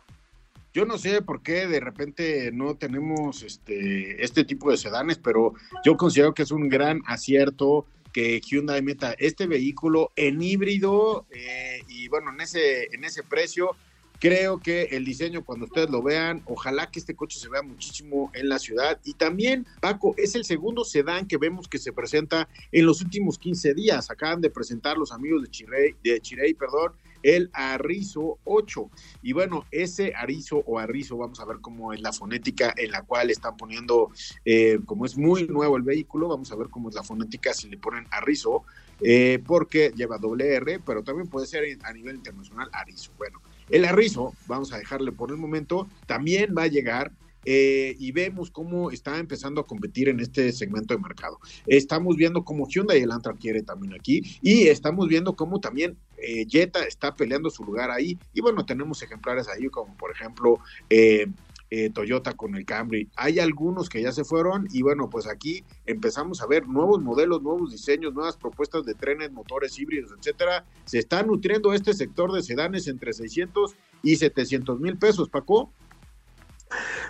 Yo 0.73 0.85
no 0.85 0.97
sé 0.97 1.21
por 1.21 1.43
qué 1.43 1.67
de 1.67 1.79
repente 1.79 2.51
no 2.51 2.75
tenemos 2.75 3.43
este, 3.43 4.23
este 4.23 4.43
tipo 4.43 4.71
de 4.71 4.77
sedanes, 4.77 5.19
pero 5.19 5.53
yo 5.85 5.95
considero 5.95 6.33
que 6.33 6.41
es 6.41 6.51
un 6.51 6.67
gran 6.67 7.01
acierto 7.05 7.85
que 8.11 8.41
Hyundai 8.41 8.81
meta 8.81 9.15
este 9.19 9.45
vehículo 9.45 10.11
en 10.15 10.41
híbrido 10.41 11.25
eh, 11.31 11.81
y 11.87 12.07
bueno, 12.07 12.31
en 12.33 12.41
ese, 12.41 12.85
en 12.93 13.03
ese 13.03 13.21
precio 13.21 13.75
Creo 14.23 14.57
que 14.57 14.83
el 14.83 15.03
diseño, 15.03 15.43
cuando 15.43 15.65
ustedes 15.65 15.89
lo 15.89 16.01
vean, 16.01 16.43
ojalá 16.45 16.89
que 16.89 16.97
este 16.97 17.13
coche 17.13 17.37
se 17.37 17.49
vea 17.49 17.61
muchísimo 17.61 18.31
en 18.33 18.47
la 18.47 18.57
ciudad. 18.57 18.97
Y 19.03 19.15
también, 19.15 19.67
Paco, 19.81 20.15
es 20.15 20.33
el 20.35 20.45
segundo 20.45 20.85
sedán 20.85 21.27
que 21.27 21.35
vemos 21.35 21.67
que 21.67 21.77
se 21.77 21.91
presenta 21.91 22.47
en 22.71 22.85
los 22.85 23.01
últimos 23.01 23.37
15 23.37 23.73
días. 23.73 24.09
Acaban 24.09 24.39
de 24.39 24.49
presentar 24.49 24.97
los 24.97 25.11
amigos 25.11 25.41
de 25.41 25.49
Chirey, 25.49 25.95
de 26.01 26.21
Chirey, 26.21 26.53
perdón, 26.53 26.93
el 27.21 27.49
Arrizo 27.51 28.39
8. 28.45 28.89
Y 29.23 29.33
bueno, 29.33 29.65
ese 29.71 30.13
Arizo 30.15 30.63
o 30.67 30.79
Arrizo, 30.79 31.17
vamos 31.17 31.41
a 31.41 31.45
ver 31.45 31.57
cómo 31.59 31.91
es 31.91 31.99
la 31.99 32.13
fonética 32.13 32.73
en 32.77 32.91
la 32.91 33.01
cual 33.01 33.29
están 33.29 33.57
poniendo, 33.57 34.09
eh, 34.45 34.79
como 34.85 35.05
es 35.05 35.17
muy 35.17 35.49
nuevo 35.49 35.75
el 35.75 35.83
vehículo, 35.83 36.29
vamos 36.29 36.49
a 36.49 36.55
ver 36.55 36.69
cómo 36.69 36.87
es 36.87 36.95
la 36.95 37.03
fonética 37.03 37.53
si 37.53 37.67
le 37.67 37.77
ponen 37.77 38.07
Arrizo, 38.09 38.63
eh, 39.01 39.43
porque 39.45 39.91
lleva 39.93 40.17
doble 40.17 40.53
R, 40.53 40.79
pero 40.79 41.03
también 41.03 41.27
puede 41.27 41.45
ser 41.45 41.77
a 41.83 41.91
nivel 41.91 42.15
internacional 42.15 42.69
Arizo. 42.71 43.11
Bueno, 43.17 43.41
el 43.69 43.85
arrizo, 43.85 44.33
vamos 44.47 44.73
a 44.73 44.77
dejarle 44.77 45.11
por 45.11 45.31
el 45.31 45.37
momento, 45.37 45.87
también 46.05 46.53
va 46.57 46.63
a 46.63 46.67
llegar 46.67 47.11
eh, 47.45 47.95
y 47.99 48.11
vemos 48.11 48.49
cómo 48.51 48.91
está 48.91 49.17
empezando 49.17 49.59
a 49.59 49.67
competir 49.67 50.07
en 50.09 50.19
este 50.19 50.51
segmento 50.51 50.93
de 50.93 51.01
mercado. 51.01 51.39
Estamos 51.67 52.15
viendo 52.15 52.43
cómo 52.43 52.67
Hyundai 52.67 52.99
y 52.99 53.03
Elantra 53.03 53.33
quiere 53.33 53.63
también 53.63 53.93
aquí 53.93 54.21
y 54.41 54.67
estamos 54.67 55.07
viendo 55.07 55.35
cómo 55.35 55.59
también 55.59 55.97
eh, 56.17 56.45
Jetta 56.47 56.83
está 56.85 57.15
peleando 57.15 57.49
su 57.49 57.63
lugar 57.63 57.91
ahí 57.91 58.17
y 58.33 58.41
bueno, 58.41 58.65
tenemos 58.65 59.01
ejemplares 59.01 59.47
ahí 59.49 59.67
como 59.67 59.95
por 59.97 60.11
ejemplo 60.11 60.59
eh, 60.89 61.27
eh, 61.75 61.89
Toyota 61.89 62.33
con 62.33 62.53
el 62.53 62.65
Camry. 62.65 63.09
Hay 63.15 63.39
algunos 63.39 63.89
que 63.89 63.99
ya 63.99 64.11
se 64.11 64.23
fueron 64.23 64.67
y 64.71 64.83
bueno, 64.83 65.09
pues 65.09 65.25
aquí 65.25 65.63
empezamos 65.87 66.39
a 66.43 66.45
ver 66.45 66.67
nuevos 66.67 67.01
modelos, 67.01 67.41
nuevos 67.41 67.71
diseños, 67.71 68.13
nuevas 68.13 68.37
propuestas 68.37 68.85
de 68.85 68.93
trenes, 68.93 69.31
motores 69.31 69.79
híbridos, 69.79 70.13
etcétera. 70.15 70.65
Se 70.85 70.99
está 70.99 71.23
nutriendo 71.23 71.73
este 71.73 71.95
sector 71.95 72.31
de 72.31 72.43
sedanes 72.43 72.87
entre 72.87 73.11
600 73.11 73.75
y 74.03 74.17
700 74.17 74.79
mil 74.79 74.99
pesos, 74.99 75.29
Paco. 75.29 75.71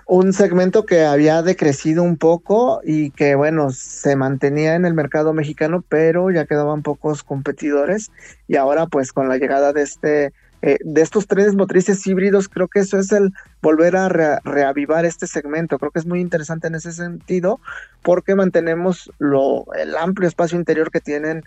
Un 0.06 0.32
segmento 0.32 0.86
que 0.86 1.02
había 1.02 1.42
decrecido 1.42 2.02
un 2.02 2.16
poco 2.16 2.80
y 2.86 3.12
que, 3.12 3.36
bueno, 3.36 3.70
se 3.72 4.16
mantenía 4.16 4.76
en 4.76 4.86
el 4.86 4.94
mercado 4.94 5.34
mexicano, 5.34 5.84
pero 5.90 6.32
ya 6.32 6.46
quedaban 6.46 6.84
pocos 6.84 7.24
competidores. 7.24 8.12
Y 8.48 8.56
ahora, 8.56 8.88
pues, 8.88 9.12
con 9.12 9.28
la 9.28 9.38
llegada 9.38 9.74
de 9.74 9.82
este 9.82 10.34
eh, 10.66 10.78
de 10.82 11.02
estos 11.02 11.28
trenes 11.28 11.56
motrices 11.56 12.08
híbridos, 12.08 12.48
creo 12.48 12.70
que 12.70 12.80
eso 12.80 12.98
es 12.98 13.12
el 13.12 13.34
volver 13.62 13.98
a 13.98 14.08
reavivar 14.08 15.04
este 15.04 15.28
segmento. 15.28 15.78
Creo 15.78 15.92
que 15.92 16.00
es 16.00 16.06
muy 16.06 16.22
interesante 16.22 16.68
en 16.68 16.76
ese 16.76 16.94
sentido 16.94 17.60
porque 18.02 18.34
mantenemos 18.34 19.12
lo, 19.20 19.66
el 19.74 19.98
amplio 19.98 20.26
espacio 20.26 20.58
interior 20.58 20.90
que 20.90 21.02
tienen 21.02 21.44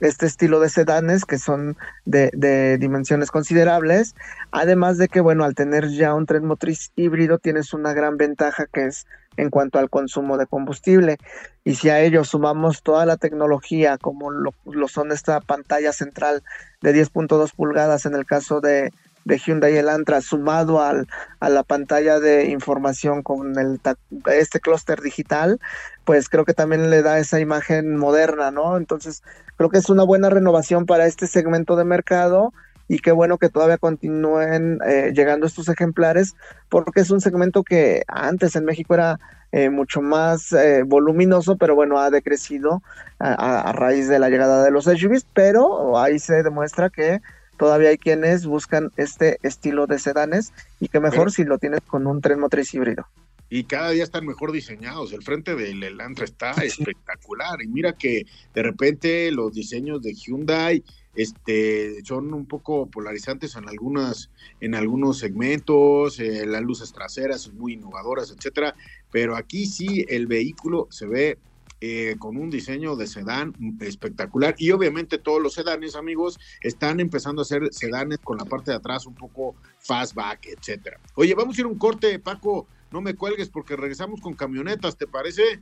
este 0.00 0.26
estilo 0.26 0.60
de 0.60 0.68
sedanes 0.68 1.24
que 1.24 1.38
son 1.38 1.78
de, 2.04 2.30
de, 2.34 2.76
dimensiones 2.76 3.30
considerables, 3.30 4.14
además 4.50 4.98
de 4.98 5.08
que, 5.08 5.20
bueno, 5.20 5.44
al 5.44 5.54
tener 5.54 5.88
ya 5.88 6.14
un 6.14 6.26
tren 6.26 6.44
motriz 6.44 6.92
híbrido 6.94 7.38
tienes 7.38 7.72
una 7.72 7.94
gran 7.94 8.18
ventaja 8.18 8.66
que 8.70 8.84
es 8.84 9.06
en 9.38 9.50
cuanto 9.50 9.78
al 9.78 9.88
consumo 9.88 10.36
de 10.36 10.46
combustible. 10.46 11.16
Y 11.64 11.76
si 11.76 11.88
a 11.88 12.00
ello 12.00 12.24
sumamos 12.24 12.82
toda 12.82 13.06
la 13.06 13.16
tecnología, 13.16 13.96
como 13.96 14.30
lo, 14.30 14.52
son 14.88 15.12
esta 15.12 15.40
pantalla 15.40 15.92
central 15.92 16.42
de 16.82 16.94
10.2 16.94 17.52
pulgadas 17.54 18.04
en 18.04 18.14
el 18.14 18.26
caso 18.26 18.60
de, 18.60 18.92
de 19.24 19.38
Hyundai 19.38 19.76
Elantra 19.76 20.20
sumado 20.20 20.82
al, 20.82 21.06
a 21.38 21.48
la 21.48 21.62
pantalla 21.62 22.18
de 22.18 22.46
información 22.46 23.22
con 23.22 23.58
el 23.58 23.80
este 24.26 24.60
clúster 24.60 25.00
digital, 25.00 25.60
pues 26.04 26.28
creo 26.28 26.44
que 26.44 26.54
también 26.54 26.90
le 26.90 27.02
da 27.02 27.18
esa 27.18 27.38
imagen 27.38 27.96
moderna, 27.96 28.50
¿no? 28.50 28.76
Entonces, 28.76 29.22
creo 29.56 29.70
que 29.70 29.78
es 29.78 29.88
una 29.88 30.02
buena 30.02 30.30
renovación 30.30 30.84
para 30.84 31.06
este 31.06 31.28
segmento 31.28 31.76
de 31.76 31.84
mercado 31.84 32.52
y 32.88 32.98
qué 32.98 33.12
bueno 33.12 33.38
que 33.38 33.50
todavía 33.50 33.78
continúen 33.78 34.80
eh, 34.86 35.12
llegando 35.14 35.46
estos 35.46 35.68
ejemplares, 35.68 36.34
porque 36.68 37.00
es 37.00 37.10
un 37.10 37.20
segmento 37.20 37.62
que 37.62 38.02
antes 38.08 38.56
en 38.56 38.64
México 38.64 38.94
era 38.94 39.20
eh, 39.52 39.70
mucho 39.70 40.00
más 40.00 40.52
eh, 40.52 40.82
voluminoso, 40.84 41.56
pero 41.56 41.74
bueno, 41.74 41.98
ha 41.98 42.10
decrecido 42.10 42.82
a, 43.18 43.60
a, 43.60 43.72
raíz 43.72 44.08
de 44.08 44.18
la 44.18 44.30
llegada 44.30 44.64
de 44.64 44.70
los 44.70 44.84
SUVs, 44.84 45.26
pero 45.32 45.98
ahí 45.98 46.18
se 46.18 46.42
demuestra 46.42 46.90
que 46.90 47.20
todavía 47.58 47.90
hay 47.90 47.98
quienes 47.98 48.46
buscan 48.46 48.90
este 48.96 49.38
estilo 49.42 49.86
de 49.86 49.98
sedanes 49.98 50.52
y 50.80 50.88
que 50.88 51.00
mejor 51.00 51.30
si 51.30 51.44
lo 51.44 51.58
tienes 51.58 51.80
con 51.82 52.06
un 52.06 52.20
tren 52.20 52.40
motriz 52.40 52.72
híbrido. 52.72 53.06
Y 53.50 53.64
cada 53.64 53.90
día 53.90 54.04
están 54.04 54.26
mejor 54.26 54.52
diseñados. 54.52 55.12
El 55.12 55.22
frente 55.22 55.54
del 55.54 55.82
Elantra 55.82 56.26
está 56.26 56.52
espectacular. 56.62 57.62
Y 57.62 57.66
mira 57.66 57.94
que 57.94 58.26
de 58.54 58.62
repente 58.62 59.30
los 59.32 59.54
diseños 59.54 60.02
de 60.02 60.12
Hyundai 60.12 60.84
este, 61.14 62.02
son 62.04 62.32
un 62.32 62.46
poco 62.46 62.86
polarizantes 62.86 63.56
en 63.56 63.68
algunas, 63.68 64.30
en 64.60 64.74
algunos 64.74 65.18
segmentos, 65.18 66.20
eh, 66.20 66.46
las 66.46 66.62
luces 66.62 66.92
traseras 66.92 67.42
son 67.42 67.58
muy 67.58 67.74
innovadoras, 67.74 68.30
etcétera, 68.30 68.74
pero 69.10 69.36
aquí 69.36 69.66
sí 69.66 70.04
el 70.08 70.26
vehículo 70.26 70.86
se 70.90 71.06
ve 71.06 71.38
eh, 71.80 72.16
con 72.18 72.36
un 72.36 72.50
diseño 72.50 72.96
de 72.96 73.06
sedán 73.06 73.54
espectacular 73.80 74.56
y 74.58 74.72
obviamente 74.72 75.16
todos 75.16 75.40
los 75.40 75.54
sedanes 75.54 75.94
amigos 75.94 76.40
están 76.60 76.98
empezando 76.98 77.42
a 77.42 77.44
ser 77.44 77.72
sedanes 77.72 78.18
con 78.18 78.36
la 78.36 78.44
parte 78.44 78.72
de 78.72 78.78
atrás 78.78 79.06
un 79.06 79.14
poco 79.14 79.54
fastback, 79.78 80.46
etcétera. 80.46 80.98
Oye, 81.14 81.34
vamos 81.34 81.56
a 81.56 81.60
ir 81.60 81.66
un 81.68 81.78
corte, 81.78 82.18
Paco, 82.18 82.66
no 82.90 83.00
me 83.00 83.14
cuelgues 83.14 83.48
porque 83.48 83.76
regresamos 83.76 84.20
con 84.20 84.34
camionetas, 84.34 84.96
¿te 84.96 85.06
parece? 85.06 85.60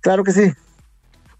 Claro 0.00 0.24
que 0.24 0.32
sí. 0.32 0.52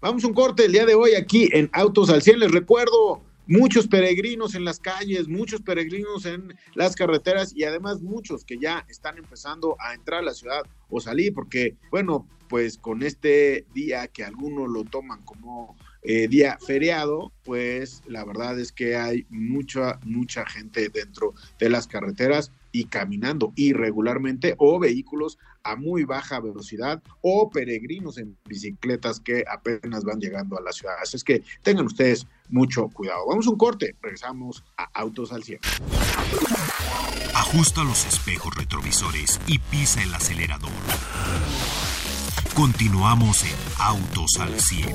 Vamos 0.07 0.23
a 0.23 0.27
un 0.27 0.33
corte 0.33 0.63
el 0.63 0.71
día 0.71 0.85
de 0.85 0.95
hoy 0.95 1.15
aquí 1.15 1.49
en 1.51 1.69
Autos 1.73 2.09
al 2.09 2.21
100. 2.21 2.39
Les 2.39 2.51
recuerdo, 2.53 3.21
muchos 3.45 3.89
peregrinos 3.89 4.55
en 4.55 4.63
las 4.63 4.79
calles, 4.79 5.27
muchos 5.27 5.61
peregrinos 5.61 6.25
en 6.25 6.55
las 6.75 6.95
carreteras 6.95 7.53
y 7.53 7.65
además 7.65 7.99
muchos 7.99 8.45
que 8.45 8.57
ya 8.57 8.85
están 8.87 9.17
empezando 9.17 9.75
a 9.81 9.93
entrar 9.93 10.21
a 10.21 10.23
la 10.23 10.33
ciudad 10.33 10.61
o 10.89 11.01
salir, 11.01 11.33
porque, 11.33 11.75
bueno, 11.91 12.25
pues 12.47 12.77
con 12.77 13.03
este 13.03 13.65
día 13.73 14.07
que 14.07 14.23
algunos 14.23 14.69
lo 14.69 14.85
toman 14.85 15.25
como 15.25 15.75
eh, 16.03 16.29
día 16.29 16.57
feriado, 16.65 17.33
pues 17.43 18.01
la 18.07 18.23
verdad 18.23 18.57
es 18.61 18.71
que 18.71 18.95
hay 18.95 19.25
mucha, 19.29 19.99
mucha 20.05 20.45
gente 20.45 20.87
dentro 20.87 21.33
de 21.59 21.69
las 21.69 21.85
carreteras 21.85 22.53
y 22.77 22.85
caminando 22.85 23.53
irregularmente 23.55 24.53
o 24.59 24.77
vehículos 24.77 25.39
a 25.63 25.75
muy 25.75 26.03
baja 26.03 26.39
velocidad 26.39 27.01
o 27.21 27.49
peregrinos 27.49 28.19
en 28.19 28.37
bicicletas 28.45 29.19
que 29.19 29.43
apenas 29.51 30.03
van 30.03 30.19
llegando 30.19 30.59
a 30.59 30.61
la 30.61 30.71
ciudad. 30.71 30.93
Así 31.01 31.17
es 31.17 31.23
que 31.23 31.41
tengan 31.63 31.87
ustedes 31.87 32.27
mucho 32.49 32.87
cuidado. 32.89 33.25
Vamos 33.27 33.47
a 33.47 33.49
un 33.49 33.57
corte, 33.57 33.95
regresamos 33.99 34.63
a 34.77 34.83
Autos 34.93 35.33
al 35.33 35.43
100. 35.43 35.59
Ajusta 37.33 37.83
los 37.83 38.05
espejos 38.05 38.55
retrovisores 38.55 39.41
y 39.47 39.57
pisa 39.57 40.03
el 40.03 40.13
acelerador. 40.13 40.69
Continuamos 42.53 43.43
en 43.43 43.55
Autos 43.79 44.37
al 44.39 44.59
100. 44.59 44.93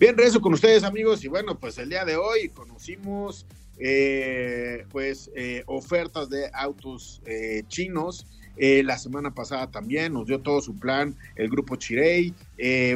Bien, 0.00 0.16
regreso 0.16 0.40
con 0.40 0.54
ustedes 0.54 0.82
amigos 0.82 1.22
y 1.22 1.28
bueno, 1.28 1.56
pues 1.60 1.78
el 1.78 1.88
día 1.88 2.04
de 2.04 2.16
hoy 2.16 2.48
conocimos 2.48 3.46
eh, 3.84 4.86
pues 4.90 5.28
eh, 5.34 5.64
ofertas 5.66 6.30
de 6.30 6.48
autos 6.54 7.20
eh, 7.26 7.64
chinos. 7.66 8.26
la 8.56 8.96
semana 8.96 9.34
pasada 9.34 9.70
también 9.70 10.12
nos 10.12 10.26
dio 10.26 10.40
todo 10.40 10.60
su 10.60 10.76
plan 10.78 11.16
el 11.34 11.48
grupo 11.50 11.74
Chirei. 11.74 12.32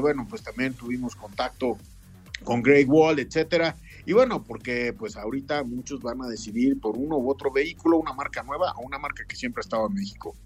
bueno, 0.01 0.27
pues 0.29 0.43
también 0.43 0.75
tuvimos 0.75 1.17
contacto 1.17 1.77
con 2.45 2.63
Great 2.63 2.87
Wall, 2.89 3.19
etcétera. 3.19 3.75
Y 4.05 4.13
bueno, 4.13 4.45
porque 4.45 4.93
pues 4.93 5.17
ahorita 5.17 5.65
muchos 5.65 6.01
van 6.01 6.23
a 6.23 6.29
decidir 6.29 6.79
por 6.79 6.97
uno 6.97 7.19
u 7.19 7.29
otro 7.29 7.51
vehículo, 7.51 7.99
una 7.99 8.13
marca 8.13 8.45
nueva 8.45 8.73
o 8.77 8.83
una 8.83 8.99
marca 8.99 9.25
que 9.27 9.35
siempre 9.35 9.61
ha 9.61 9.65
estado 9.65 9.89
en 9.89 9.95
México. 9.95 10.37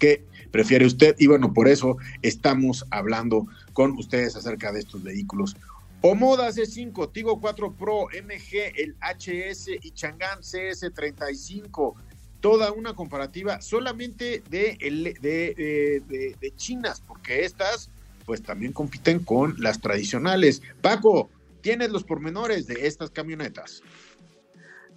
¿Qué 0.00 0.24
prefiere 0.50 0.86
usted? 0.86 1.14
Y 1.20 1.28
bueno, 1.28 1.52
por 1.52 1.68
eso 1.68 1.96
estamos 2.22 2.84
hablando 2.90 3.46
con 3.72 3.92
ustedes 3.92 4.34
acerca 4.34 4.72
de 4.72 4.80
estos 4.80 5.04
vehículos. 5.04 5.56
Omoda 6.04 6.48
C5, 6.48 7.12
Tigo 7.12 7.40
4 7.40 7.74
Pro, 7.74 8.08
MG, 8.08 8.72
el 8.76 8.96
HS 9.00 9.68
y 9.80 9.92
Chang'an 9.92 10.40
CS35. 10.40 11.94
Toda 12.40 12.72
una 12.72 12.92
comparativa 12.94 13.60
solamente 13.60 14.42
de, 14.50 14.76
de, 14.80 15.16
de, 15.20 16.36
de, 16.40 16.56
chinas, 16.56 17.00
porque 17.00 17.44
estas 17.44 17.88
pues 18.26 18.42
también 18.42 18.72
compiten 18.72 19.20
con 19.20 19.54
las 19.58 19.80
tradicionales. 19.80 20.60
Paco, 20.80 21.30
tienes 21.60 21.90
los 21.90 22.02
pormenores 22.02 22.66
de 22.66 22.88
estas 22.88 23.10
camionetas. 23.10 23.80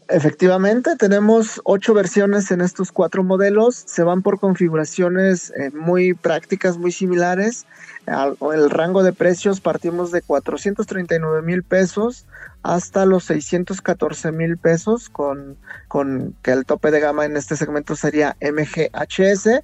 Efectivamente, 0.08 0.96
tenemos 0.98 1.60
ocho 1.64 1.96
versiones 1.96 2.52
en 2.52 2.62
estos 2.62 2.92
cuatro 2.92 3.24
modelos. 3.24 3.76
Se 3.88 4.04
van 4.04 4.22
por 4.22 4.40
configuraciones 4.40 5.52
eh, 5.58 5.72
muy 5.72 6.14
prácticas, 6.14 6.78
muy 6.78 6.92
similares. 6.92 7.66
el 8.06 8.70
rango 8.70 9.02
de 9.02 9.14
precios 9.14 9.62
partimos 9.62 10.12
de 10.12 10.22
439 10.22 11.42
mil 11.42 11.64
pesos 11.64 12.28
hasta 12.62 13.06
los 13.06 13.24
614 13.26 14.32
mil 14.32 14.58
pesos, 14.58 15.10
con, 15.10 15.58
con 15.88 16.36
que 16.44 16.52
el 16.52 16.66
tope 16.66 16.92
de 16.92 17.00
gama 17.00 17.26
en 17.26 17.36
este 17.36 17.56
segmento 17.56 17.96
sería 17.96 18.36
MGHS. 18.42 19.64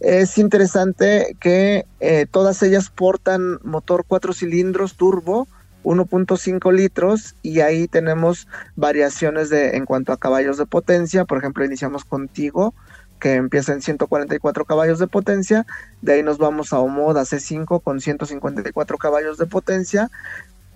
Es 0.00 0.38
interesante 0.38 1.36
que 1.40 1.84
eh, 2.00 2.26
todas 2.30 2.62
ellas 2.62 2.88
portan 2.88 3.58
motor 3.62 4.04
cuatro 4.06 4.32
cilindros 4.32 4.96
turbo 4.96 5.46
1.5 5.84 6.72
litros 6.72 7.36
y 7.42 7.60
ahí 7.60 7.86
tenemos 7.86 8.48
variaciones 8.74 9.50
de 9.50 9.76
en 9.76 9.84
cuanto 9.84 10.12
a 10.12 10.18
caballos 10.18 10.58
de 10.58 10.66
potencia, 10.66 11.24
por 11.24 11.38
ejemplo 11.38 11.64
iniciamos 11.64 12.04
contigo 12.04 12.74
que 13.20 13.34
empieza 13.34 13.72
en 13.72 13.80
144 13.80 14.64
caballos 14.64 14.98
de 14.98 15.06
potencia, 15.06 15.66
de 16.02 16.14
ahí 16.14 16.22
nos 16.22 16.38
vamos 16.38 16.72
a 16.72 16.80
Omoda 16.80 17.22
C5 17.22 17.82
con 17.82 18.00
154 18.00 18.98
caballos 18.98 19.38
de 19.38 19.46
potencia, 19.46 20.10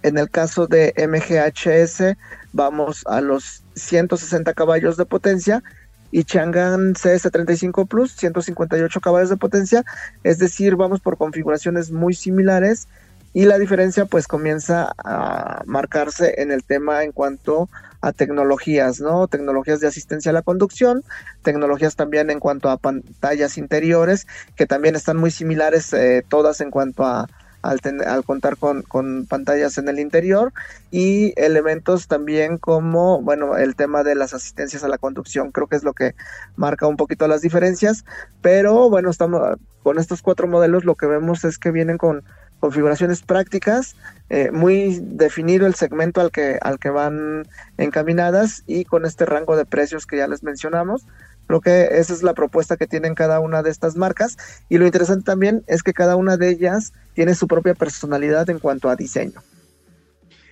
en 0.03 0.18
el 0.18 0.31
caso 0.31 0.66
de 0.66 0.94
MGHS 0.97 2.16
vamos 2.53 3.05
a 3.07 3.21
los 3.21 3.64
160 3.75 4.55
caballos 4.55 4.97
de 4.97 5.05
potencia. 5.05 5.62
Y 6.11 6.25
Chang'an 6.25 6.94
CS35 6.94 7.87
Plus 7.87 8.12
158 8.16 8.99
caballos 9.01 9.29
de 9.29 9.37
potencia, 9.37 9.85
es 10.25 10.38
decir, 10.38 10.75
vamos 10.75 11.01
por 11.01 11.18
configuraciones 11.18 11.90
muy 11.90 12.14
similares 12.14 12.88
y 13.32 13.44
la 13.44 13.58
diferencia 13.58 14.06
pues 14.06 14.26
comienza 14.26 14.92
a 15.04 15.62
marcarse 15.66 16.40
en 16.40 16.50
el 16.50 16.64
tema 16.64 17.04
en 17.04 17.12
cuanto 17.12 17.68
a 18.00 18.12
tecnologías, 18.12 19.00
¿no? 19.00 19.26
Tecnologías 19.28 19.80
de 19.80 19.88
asistencia 19.88 20.30
a 20.30 20.32
la 20.32 20.42
conducción, 20.42 21.02
tecnologías 21.42 21.96
también 21.96 22.30
en 22.30 22.40
cuanto 22.40 22.70
a 22.70 22.76
pantallas 22.76 23.58
interiores, 23.58 24.26
que 24.56 24.66
también 24.66 24.96
están 24.96 25.16
muy 25.16 25.30
similares 25.30 25.92
eh, 25.92 26.24
todas 26.28 26.60
en 26.60 26.70
cuanto 26.70 27.04
a 27.04 27.28
al, 27.60 27.80
al 28.06 28.24
contar 28.24 28.56
con, 28.56 28.82
con, 28.82 29.26
pantallas 29.26 29.78
en 29.78 29.88
el 29.88 29.98
interior 29.98 30.52
y 30.92 31.32
elementos 31.36 32.06
también 32.06 32.56
como, 32.56 33.20
bueno, 33.20 33.56
el 33.56 33.74
tema 33.74 34.04
de 34.04 34.14
las 34.14 34.32
asistencias 34.32 34.84
a 34.84 34.88
la 34.88 34.98
conducción, 34.98 35.50
creo 35.50 35.66
que 35.66 35.76
es 35.76 35.82
lo 35.82 35.92
que 35.92 36.14
marca 36.56 36.86
un 36.86 36.96
poquito 36.96 37.26
las 37.26 37.42
diferencias, 37.42 38.04
pero 38.42 38.88
bueno, 38.88 39.10
estamos 39.10 39.58
con 39.82 39.98
estos 39.98 40.22
cuatro 40.22 40.46
modelos 40.46 40.84
lo 40.84 40.94
que 40.94 41.06
vemos 41.06 41.44
es 41.44 41.58
que 41.58 41.70
vienen 41.70 41.98
con 41.98 42.22
configuraciones 42.61 43.23
prácticas, 43.23 43.97
eh, 44.31 44.51
muy 44.51 45.01
definido 45.01 45.66
el 45.66 45.75
segmento 45.75 46.21
al 46.21 46.31
que, 46.31 46.59
al 46.61 46.79
que 46.79 46.90
van 46.90 47.47
encaminadas 47.77 48.64
y 48.66 48.85
con 48.85 49.05
este 49.05 49.27
rango 49.27 49.57
de 49.57 49.64
precios 49.64 50.07
que 50.07 50.16
ya 50.16 50.27
les 50.27 50.42
mencionamos. 50.42 51.07
Creo 51.47 51.61
que 51.61 51.88
esa 51.92 52.12
es 52.12 52.23
la 52.23 52.35
propuesta 52.35 52.77
que 52.77 52.87
tienen 52.87 53.14
cada 53.14 53.40
una 53.40 53.62
de 53.62 53.71
estas 53.71 53.97
marcas 53.97 54.37
y 54.68 54.79
lo 54.79 54.87
interesante 54.87 55.25
también 55.25 55.64
es 55.66 55.83
que 55.83 55.94
cada 55.94 56.16
una 56.16 56.37
de 56.37 56.51
ellas 56.51 56.92
tiene 57.14 57.35
su 57.35 57.47
propia 57.47 57.75
personalidad 57.75 58.51
en 58.51 58.59
cuanto 58.59 58.90
a 58.90 58.97
diseño. 58.97 59.42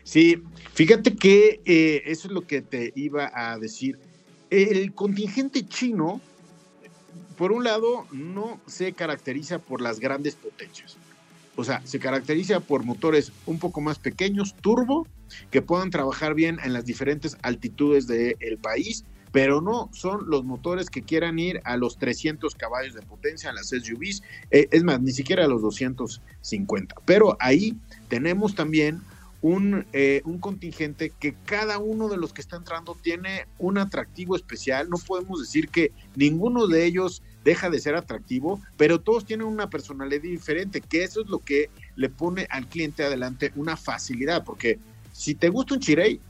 Sí, 0.05 0.43
fíjate 0.73 1.17
que 1.17 1.61
eh, 1.65 2.03
eso 2.07 2.29
es 2.29 2.33
lo 2.33 2.43
que 2.43 2.63
te 2.63 2.93
iba 2.95 3.31
a 3.35 3.59
decir. 3.59 3.99
El 4.49 4.95
contingente 4.95 5.67
chino, 5.67 6.21
por 7.37 7.51
un 7.51 7.65
lado, 7.65 8.07
no 8.13 8.61
se 8.67 8.93
caracteriza 8.93 9.59
por 9.59 9.81
las 9.81 9.99
grandes 9.99 10.37
potencias 10.37 10.97
o 11.57 11.65
sea, 11.65 11.81
se 11.85 11.99
caracteriza 11.99 12.61
por 12.61 12.85
motores 12.85 13.33
un 13.47 13.59
poco 13.59 13.81
más 13.81 13.99
pequeños, 13.99 14.55
turbo, 14.61 15.07
que 15.51 15.63
puedan 15.63 15.91
trabajar 15.91 16.35
bien 16.35 16.59
en 16.63 16.73
las 16.73 16.85
diferentes 16.85 17.37
altitudes 17.43 18.07
del 18.07 18.59
país, 18.59 19.05
pero 19.33 19.61
no 19.61 19.91
son 19.93 20.29
los 20.29 20.45
motores 20.45 20.89
que 20.89 21.03
quieran 21.03 21.39
ir 21.39 21.61
a 21.65 21.77
los 21.77 21.99
300 21.99 22.55
caballos 22.55 22.95
de 22.95 23.03
potencia 23.03 23.51
en 23.51 23.57
las 23.57 23.69
SUVs, 23.69 24.23
eh, 24.51 24.69
es 24.71 24.85
más, 24.85 25.01
ni 25.01 25.13
siquiera 25.13 25.45
a 25.45 25.49
los 25.49 25.63
250. 25.63 26.95
Pero 27.05 27.37
ahí 27.41 27.77
tenemos 28.09 28.55
también 28.55 29.01
un, 29.43 29.87
eh, 29.93 30.23
un 30.25 30.39
contingente 30.39 31.11
que 31.11 31.35
cada 31.45 31.79
uno 31.79 32.09
de 32.09 32.17
los 32.17 32.33
que 32.33 32.41
está 32.41 32.57
entrando 32.57 32.97
tiene 33.01 33.47
un 33.59 33.79
atractivo 33.79 34.37
especial. 34.37 34.89
No 34.89 34.97
podemos 34.97 35.41
decir 35.41 35.69
que 35.69 35.93
ninguno 36.15 36.67
de 36.67 36.85
ellos 36.87 37.23
deja 37.47 37.71
de 37.71 37.79
ser 37.79 37.95
atractivo, 37.95 38.61
pero 38.77 39.01
todos 39.01 39.25
tienen 39.25 39.47
una 39.47 39.71
personalidad 39.71 40.21
diferente, 40.21 40.81
que 40.81 41.05
eso 41.05 41.21
es 41.21 41.29
lo 41.29 41.39
que 41.39 41.71
le 41.95 42.09
pone 42.09 42.49
al 42.51 42.67
cliente 42.67 43.05
adelante 43.05 43.53
una 43.55 43.77
facilidad, 43.77 44.43
porque 44.45 44.81
si 45.13 45.37
te 45.37 45.49
gusta 45.49 45.75
un 45.75 45.81
chirey, 45.81 46.21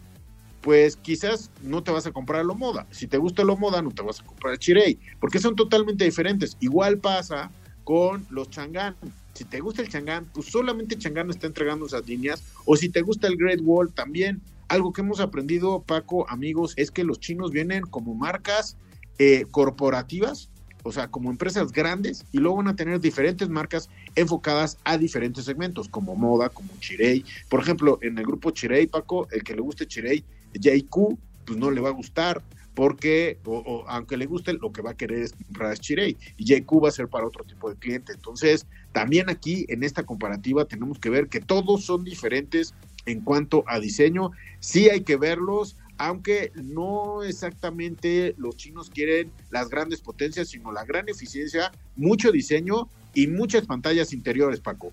pues 0.60 0.96
quizás 0.96 1.50
no 1.62 1.82
te 1.82 1.90
vas 1.90 2.06
a 2.06 2.12
comprar 2.12 2.44
lo 2.44 2.54
moda. 2.54 2.86
Si 2.90 3.06
te 3.06 3.16
gusta 3.16 3.44
lo 3.44 3.56
moda, 3.56 3.80
no 3.80 3.92
te 3.92 4.02
vas 4.02 4.20
a 4.20 4.24
comprar 4.26 4.52
el 4.52 4.58
chirey, 4.58 4.98
porque 5.18 5.38
son 5.38 5.56
totalmente 5.56 6.04
diferentes. 6.04 6.58
Igual 6.60 6.98
pasa 6.98 7.50
con 7.84 8.26
los 8.28 8.50
changán. 8.50 8.94
Si 9.32 9.44
te 9.44 9.60
gusta 9.60 9.80
el 9.80 9.88
changán, 9.88 10.26
pues 10.34 10.48
solamente 10.48 10.98
changán 10.98 11.30
está 11.30 11.46
entregando 11.46 11.86
esas 11.86 12.06
líneas, 12.06 12.44
o 12.66 12.76
si 12.76 12.90
te 12.90 13.00
gusta 13.00 13.26
el 13.26 13.38
Great 13.38 13.60
Wall 13.62 13.90
también. 13.90 14.42
Algo 14.68 14.92
que 14.92 15.00
hemos 15.00 15.20
aprendido, 15.20 15.82
Paco, 15.82 16.28
amigos, 16.28 16.74
es 16.76 16.90
que 16.90 17.04
los 17.04 17.20
chinos 17.20 17.52
vienen 17.52 17.84
como 17.84 18.14
marcas 18.14 18.76
eh, 19.18 19.46
corporativas 19.50 20.50
o 20.86 20.92
sea, 20.92 21.08
como 21.08 21.30
empresas 21.30 21.72
grandes 21.72 22.24
y 22.30 22.38
luego 22.38 22.58
van 22.58 22.68
a 22.68 22.76
tener 22.76 23.00
diferentes 23.00 23.48
marcas 23.48 23.90
enfocadas 24.14 24.78
a 24.84 24.96
diferentes 24.96 25.44
segmentos, 25.44 25.88
como 25.88 26.14
moda, 26.14 26.48
como 26.48 26.70
Chirey. 26.78 27.24
Por 27.48 27.60
ejemplo, 27.60 27.98
en 28.02 28.16
el 28.18 28.24
grupo 28.24 28.52
Chirey, 28.52 28.86
Paco, 28.86 29.26
el 29.32 29.42
que 29.42 29.56
le 29.56 29.62
guste 29.62 29.86
Chirey, 29.86 30.24
JQ, 30.54 31.18
pues 31.44 31.58
no 31.58 31.72
le 31.72 31.80
va 31.80 31.88
a 31.88 31.92
gustar, 31.92 32.40
porque 32.74 33.38
o, 33.44 33.84
aunque 33.88 34.16
le 34.16 34.26
guste, 34.26 34.52
lo 34.52 34.70
que 34.70 34.80
va 34.80 34.92
a 34.92 34.96
querer 34.96 35.22
es 35.22 35.32
comprar 35.32 35.76
Chirey 35.76 36.16
y 36.36 36.44
JQ 36.44 36.84
va 36.84 36.88
a 36.88 36.92
ser 36.92 37.08
para 37.08 37.26
otro 37.26 37.42
tipo 37.42 37.68
de 37.68 37.76
cliente. 37.76 38.12
Entonces, 38.12 38.66
también 38.92 39.28
aquí 39.28 39.66
en 39.68 39.82
esta 39.82 40.04
comparativa 40.04 40.66
tenemos 40.66 41.00
que 41.00 41.10
ver 41.10 41.26
que 41.26 41.40
todos 41.40 41.84
son 41.84 42.04
diferentes 42.04 42.74
en 43.06 43.22
cuanto 43.22 43.64
a 43.66 43.80
diseño. 43.80 44.30
Sí 44.60 44.88
hay 44.88 45.00
que 45.00 45.16
verlos, 45.16 45.76
aunque 45.98 46.52
no 46.54 47.22
exactamente 47.22 48.34
los 48.38 48.56
chinos 48.56 48.90
quieren 48.90 49.32
las 49.50 49.68
grandes 49.68 50.00
potencias, 50.00 50.48
sino 50.48 50.72
la 50.72 50.84
gran 50.84 51.08
eficiencia, 51.08 51.72
mucho 51.96 52.32
diseño 52.32 52.88
y 53.14 53.26
muchas 53.28 53.66
pantallas 53.66 54.12
interiores, 54.12 54.60
Paco. 54.60 54.92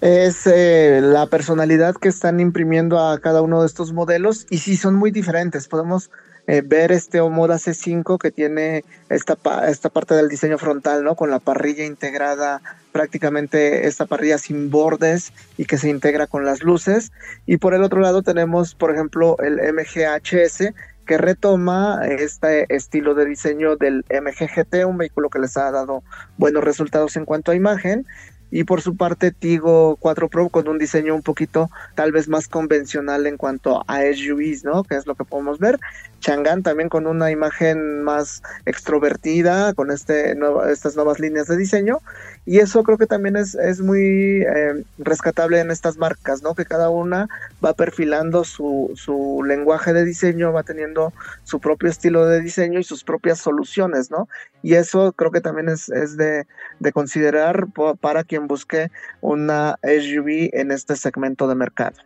Es 0.00 0.46
eh, 0.46 1.00
la 1.02 1.26
personalidad 1.26 1.94
que 1.94 2.08
están 2.08 2.40
imprimiendo 2.40 2.98
a 2.98 3.18
cada 3.18 3.42
uno 3.42 3.60
de 3.60 3.66
estos 3.66 3.92
modelos 3.92 4.46
y 4.50 4.58
sí 4.58 4.76
son 4.76 4.94
muy 4.94 5.10
diferentes. 5.10 5.68
Podemos 5.68 6.10
eh, 6.46 6.62
ver 6.64 6.90
este 6.90 7.20
Omoda 7.20 7.56
C5 7.56 8.18
que 8.18 8.30
tiene 8.30 8.84
esta, 9.08 9.36
esta 9.68 9.88
parte 9.90 10.14
del 10.14 10.28
diseño 10.28 10.58
frontal, 10.58 11.04
¿no? 11.04 11.14
Con 11.14 11.30
la 11.30 11.38
parrilla 11.38 11.84
integrada, 11.84 12.62
prácticamente 12.92 13.86
esta 13.86 14.06
parrilla 14.06 14.38
sin 14.38 14.70
bordes 14.70 15.32
y 15.56 15.66
que 15.66 15.78
se 15.78 15.90
integra 15.90 16.26
con 16.26 16.44
las 16.44 16.62
luces. 16.62 17.12
Y 17.46 17.58
por 17.58 17.74
el 17.74 17.82
otro 17.82 18.00
lado 18.00 18.22
tenemos, 18.22 18.74
por 18.74 18.92
ejemplo, 18.92 19.36
el 19.38 19.60
MGHS 19.72 20.72
que 21.06 21.18
retoma 21.18 22.00
este 22.06 22.72
estilo 22.74 23.14
de 23.14 23.26
diseño 23.26 23.76
del 23.76 24.04
MGGT, 24.10 24.86
un 24.86 24.96
vehículo 24.96 25.28
que 25.28 25.40
les 25.40 25.56
ha 25.56 25.70
dado 25.70 26.02
buenos 26.38 26.64
resultados 26.64 27.16
en 27.16 27.24
cuanto 27.24 27.52
a 27.52 27.56
imagen 27.56 28.06
y 28.50 28.64
por 28.64 28.82
su 28.82 28.96
parte 28.96 29.30
Tigo 29.30 29.96
4 29.96 30.28
Pro 30.28 30.48
con 30.48 30.68
un 30.68 30.78
diseño 30.78 31.14
un 31.14 31.22
poquito 31.22 31.70
tal 31.94 32.12
vez 32.12 32.28
más 32.28 32.48
convencional 32.48 33.26
en 33.26 33.36
cuanto 33.36 33.84
a 33.86 34.00
SUVs, 34.02 34.64
¿no? 34.64 34.84
Que 34.84 34.96
es 34.96 35.06
lo 35.06 35.14
que 35.14 35.24
podemos 35.24 35.58
ver. 35.58 35.78
Chang'an 36.20 36.62
también 36.62 36.88
con 36.88 37.06
una 37.06 37.30
imagen 37.30 38.02
más 38.02 38.42
extrovertida, 38.66 39.74
con 39.74 39.90
este 39.90 40.36
estas 40.70 40.94
nuevas 40.96 41.18
líneas 41.18 41.46
de 41.48 41.56
diseño 41.56 41.98
y 42.46 42.58
eso 42.58 42.82
creo 42.82 42.98
que 42.98 43.06
también 43.06 43.36
es, 43.36 43.54
es 43.54 43.80
muy 43.80 44.42
eh, 44.42 44.82
rescatable 44.98 45.60
en 45.60 45.70
estas 45.70 45.98
marcas, 45.98 46.42
¿no? 46.42 46.54
Que 46.54 46.64
cada 46.64 46.88
una 46.88 47.28
va 47.64 47.74
perfilando 47.74 48.44
su, 48.44 48.92
su 48.96 49.42
lenguaje 49.46 49.92
de 49.92 50.04
diseño, 50.04 50.52
va 50.52 50.62
teniendo 50.62 51.12
su 51.44 51.60
propio 51.60 51.88
estilo 51.90 52.26
de 52.26 52.40
diseño 52.40 52.78
y 52.78 52.84
sus 52.84 53.04
propias 53.04 53.38
soluciones, 53.38 54.10
¿no? 54.10 54.28
Y 54.62 54.74
eso 54.74 55.12
creo 55.12 55.30
que 55.30 55.40
también 55.40 55.68
es, 55.68 55.90
es 55.90 56.16
de, 56.16 56.46
de 56.78 56.92
considerar 56.92 57.66
para 58.00 58.24
quien 58.24 58.46
busque 58.46 58.90
una 59.20 59.78
SUV 59.82 60.50
en 60.52 60.72
este 60.72 60.96
segmento 60.96 61.46
de 61.46 61.54
mercado. 61.54 61.96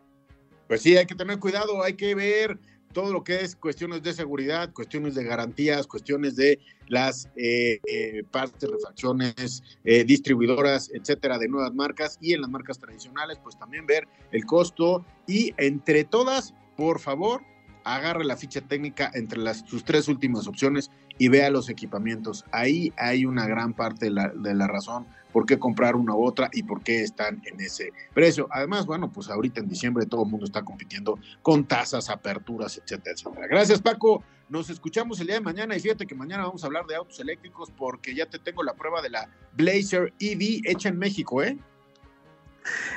Pues 0.66 0.82
sí, 0.82 0.96
hay 0.96 1.06
que 1.06 1.14
tener 1.14 1.38
cuidado, 1.38 1.82
hay 1.82 1.94
que 1.94 2.14
ver 2.14 2.58
todo 2.94 3.12
lo 3.12 3.22
que 3.22 3.40
es 3.42 3.56
cuestiones 3.56 4.02
de 4.02 4.14
seguridad, 4.14 4.72
cuestiones 4.72 5.14
de 5.14 5.24
garantías, 5.24 5.86
cuestiones 5.86 6.36
de 6.36 6.60
las 6.88 7.28
eh, 7.36 7.80
eh, 7.86 8.22
partes, 8.30 8.70
refacciones, 8.70 9.62
eh, 9.84 10.04
distribuidoras, 10.04 10.90
etcétera, 10.94 11.36
de 11.36 11.48
nuevas 11.48 11.74
marcas 11.74 12.16
y 12.22 12.32
en 12.32 12.40
las 12.40 12.48
marcas 12.48 12.78
tradicionales, 12.78 13.38
pues 13.42 13.58
también 13.58 13.84
ver 13.84 14.08
el 14.30 14.46
costo 14.46 15.04
y 15.26 15.52
entre 15.58 16.04
todas, 16.04 16.54
por 16.76 17.00
favor, 17.00 17.42
agarre 17.82 18.24
la 18.24 18.36
ficha 18.36 18.62
técnica 18.62 19.10
entre 19.12 19.40
las, 19.40 19.64
sus 19.66 19.84
tres 19.84 20.08
últimas 20.08 20.46
opciones 20.46 20.90
y 21.18 21.28
vea 21.28 21.50
los 21.50 21.68
equipamientos. 21.68 22.44
Ahí 22.52 22.92
hay 22.96 23.26
una 23.26 23.46
gran 23.46 23.74
parte 23.74 24.06
de 24.06 24.12
la, 24.12 24.28
de 24.28 24.54
la 24.54 24.68
razón 24.68 25.06
por 25.34 25.46
qué 25.46 25.58
comprar 25.58 25.96
una 25.96 26.14
u 26.14 26.24
otra 26.24 26.48
y 26.52 26.62
por 26.62 26.80
qué 26.84 27.02
están 27.02 27.42
en 27.44 27.60
ese 27.60 27.92
precio. 28.14 28.46
Además, 28.52 28.86
bueno, 28.86 29.10
pues 29.10 29.28
ahorita 29.28 29.60
en 29.60 29.68
diciembre 29.68 30.06
todo 30.06 30.22
el 30.22 30.30
mundo 30.30 30.46
está 30.46 30.62
compitiendo 30.62 31.18
con 31.42 31.64
tasas, 31.64 32.08
aperturas, 32.08 32.78
etcétera, 32.78 33.16
etcétera. 33.16 33.48
Gracias, 33.48 33.82
Paco. 33.82 34.22
Nos 34.48 34.70
escuchamos 34.70 35.18
el 35.18 35.26
día 35.26 35.34
de 35.34 35.40
mañana 35.40 35.74
y 35.74 35.80
fíjate 35.80 36.06
que 36.06 36.14
mañana 36.14 36.44
vamos 36.44 36.62
a 36.62 36.68
hablar 36.68 36.86
de 36.86 36.94
autos 36.94 37.18
eléctricos 37.18 37.72
porque 37.76 38.14
ya 38.14 38.26
te 38.26 38.38
tengo 38.38 38.62
la 38.62 38.74
prueba 38.74 39.02
de 39.02 39.10
la 39.10 39.28
Blazer 39.56 40.12
EV 40.20 40.60
hecha 40.66 40.88
en 40.88 40.98
México, 40.98 41.42
¿eh? 41.42 41.58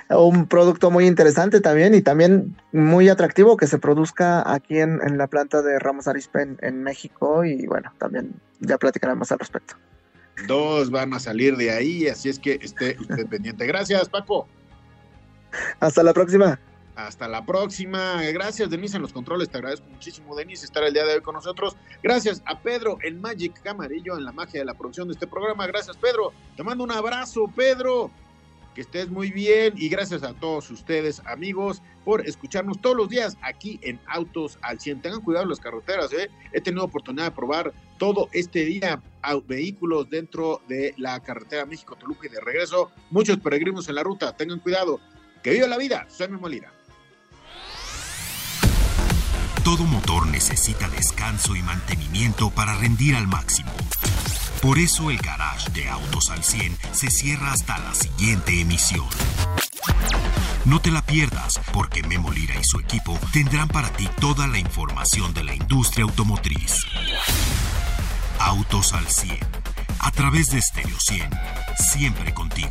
Un 0.10 0.46
producto 0.46 0.92
muy 0.92 1.08
interesante 1.08 1.60
también 1.60 1.96
y 1.96 2.04
también 2.04 2.56
muy 2.72 3.10
atractivo 3.10 3.58
que 3.58 3.66
se 3.66 3.80
produzca 3.80 4.54
aquí 4.54 4.80
en, 4.80 5.18
la 5.18 5.26
planta 5.26 5.64
de 5.64 5.80
Ramos 5.80 6.08
Arispe 6.08 6.44
en, 6.44 6.58
en 6.62 6.84
México 6.84 7.44
y 7.44 7.66
bueno, 7.66 7.92
también 7.98 8.36
ya 8.60 8.78
platicaremos 8.78 9.32
al 9.32 9.40
respecto 9.40 9.76
dos 10.46 10.92
van 10.92 11.14
a 11.14 11.20
salir 11.20 11.56
de 11.58 11.72
ahí, 11.72 12.08
así 12.08 12.30
es 12.30 12.40
que 12.40 12.60
esté 12.62 12.98
usted 13.00 13.26
pendiente. 13.30 13.66
Gracias, 13.66 14.10
Paco. 14.10 14.48
Hasta 15.80 16.04
la 16.04 16.14
próxima. 16.14 16.60
Hasta 16.96 17.28
la 17.28 17.46
próxima. 17.46 18.22
Gracias, 18.32 18.70
Denise, 18.70 18.98
en 18.98 19.04
los 19.04 19.14
controles. 19.14 19.50
Te 19.50 19.58
agradezco 19.58 19.88
muchísimo, 19.88 20.36
Denise, 20.36 20.66
estar 20.66 20.84
el 20.84 20.94
día 20.94 21.06
de 21.06 21.16
hoy 21.16 21.22
con 21.22 21.36
nosotros. 21.36 21.78
Gracias 22.02 22.42
a 22.46 22.60
Pedro, 22.60 22.98
el 23.04 23.16
Magic 23.16 23.62
Camarillo, 23.62 24.18
en 24.18 24.26
la 24.26 24.32
magia 24.32 24.60
de 24.60 24.66
la 24.66 24.74
producción 24.74 25.08
de 25.08 25.14
este 25.14 25.28
programa. 25.28 25.68
Gracias, 25.68 25.96
Pedro. 25.98 26.34
Te 26.56 26.64
mando 26.64 26.84
un 26.84 26.92
abrazo, 26.92 27.52
Pedro 27.56 28.12
que 28.78 28.82
estés 28.82 29.10
muy 29.10 29.32
bien 29.32 29.74
y 29.76 29.90
gracias 29.90 30.22
a 30.22 30.36
todos 30.36 30.70
ustedes, 30.70 31.20
amigos, 31.26 31.82
por 32.06 32.24
escucharnos 32.28 32.80
todos 32.80 32.96
los 32.96 33.10
días 33.10 33.36
aquí 33.42 33.80
en 33.82 34.00
Autos 34.06 34.60
al 34.62 34.80
100. 34.80 35.02
Tengan 35.02 35.22
cuidado 35.22 35.46
en 35.46 35.50
las 35.50 35.60
carreteras, 35.60 36.14
¿eh? 36.14 36.30
He 36.54 36.62
tenido 36.62 36.84
oportunidad 36.84 37.26
de 37.26 37.32
probar 37.32 37.74
todo 37.98 38.30
este 38.34 38.66
día 38.66 39.02
vehículos 39.46 40.10
dentro 40.10 40.62
de 40.68 40.94
la 40.98 41.20
carretera 41.22 41.66
México-Toluca 41.66 42.28
y 42.28 42.30
de 42.30 42.42
regreso. 42.42 42.92
Muchos 43.10 43.38
peregrinos 43.38 43.88
en 43.90 43.96
la 43.96 44.04
ruta, 44.04 44.36
tengan 44.36 44.60
cuidado. 44.60 45.00
Que 45.44 45.52
viva 45.52 45.68
la 45.68 45.78
vida, 45.78 46.08
soy 46.10 46.28
Molina. 46.30 46.72
Todo 49.64 49.84
motor 49.84 50.28
necesita 50.28 50.88
descanso 50.90 51.56
y 51.56 51.62
mantenimiento 51.62 52.50
para 52.50 52.78
rendir 52.78 53.16
al 53.16 53.28
máximo. 53.28 53.72
Por 54.62 54.80
eso 54.80 55.12
el 55.12 55.18
garage 55.18 55.70
de 55.72 55.90
Autos 55.90 56.30
al 56.32 56.44
100 56.44 56.78
se 56.94 57.12
cierra 57.12 57.52
hasta 57.52 57.78
la 57.78 57.94
siguiente 57.94 58.60
emisión. 58.60 59.06
No 60.66 60.82
te 60.82 60.92
la 60.92 61.02
pierdas, 61.06 61.60
porque 61.74 62.04
Memo 62.04 62.32
Lira 62.32 62.56
y 62.60 62.64
su 62.64 62.80
equipo 62.80 63.18
tendrán 63.32 63.68
para 63.68 63.90
ti 63.90 64.10
toda 64.20 64.48
la 64.48 64.58
información 64.58 65.34
de 65.34 65.44
la 65.44 65.54
industria 65.54 66.04
automotriz. 66.04 66.86
Autos 68.40 68.94
al 68.94 69.08
100, 69.08 69.40
a 70.00 70.12
través 70.12 70.48
de 70.48 70.62
Stereo 70.62 70.98
100, 71.00 71.30
siempre 71.92 72.34
contigo. 72.34 72.70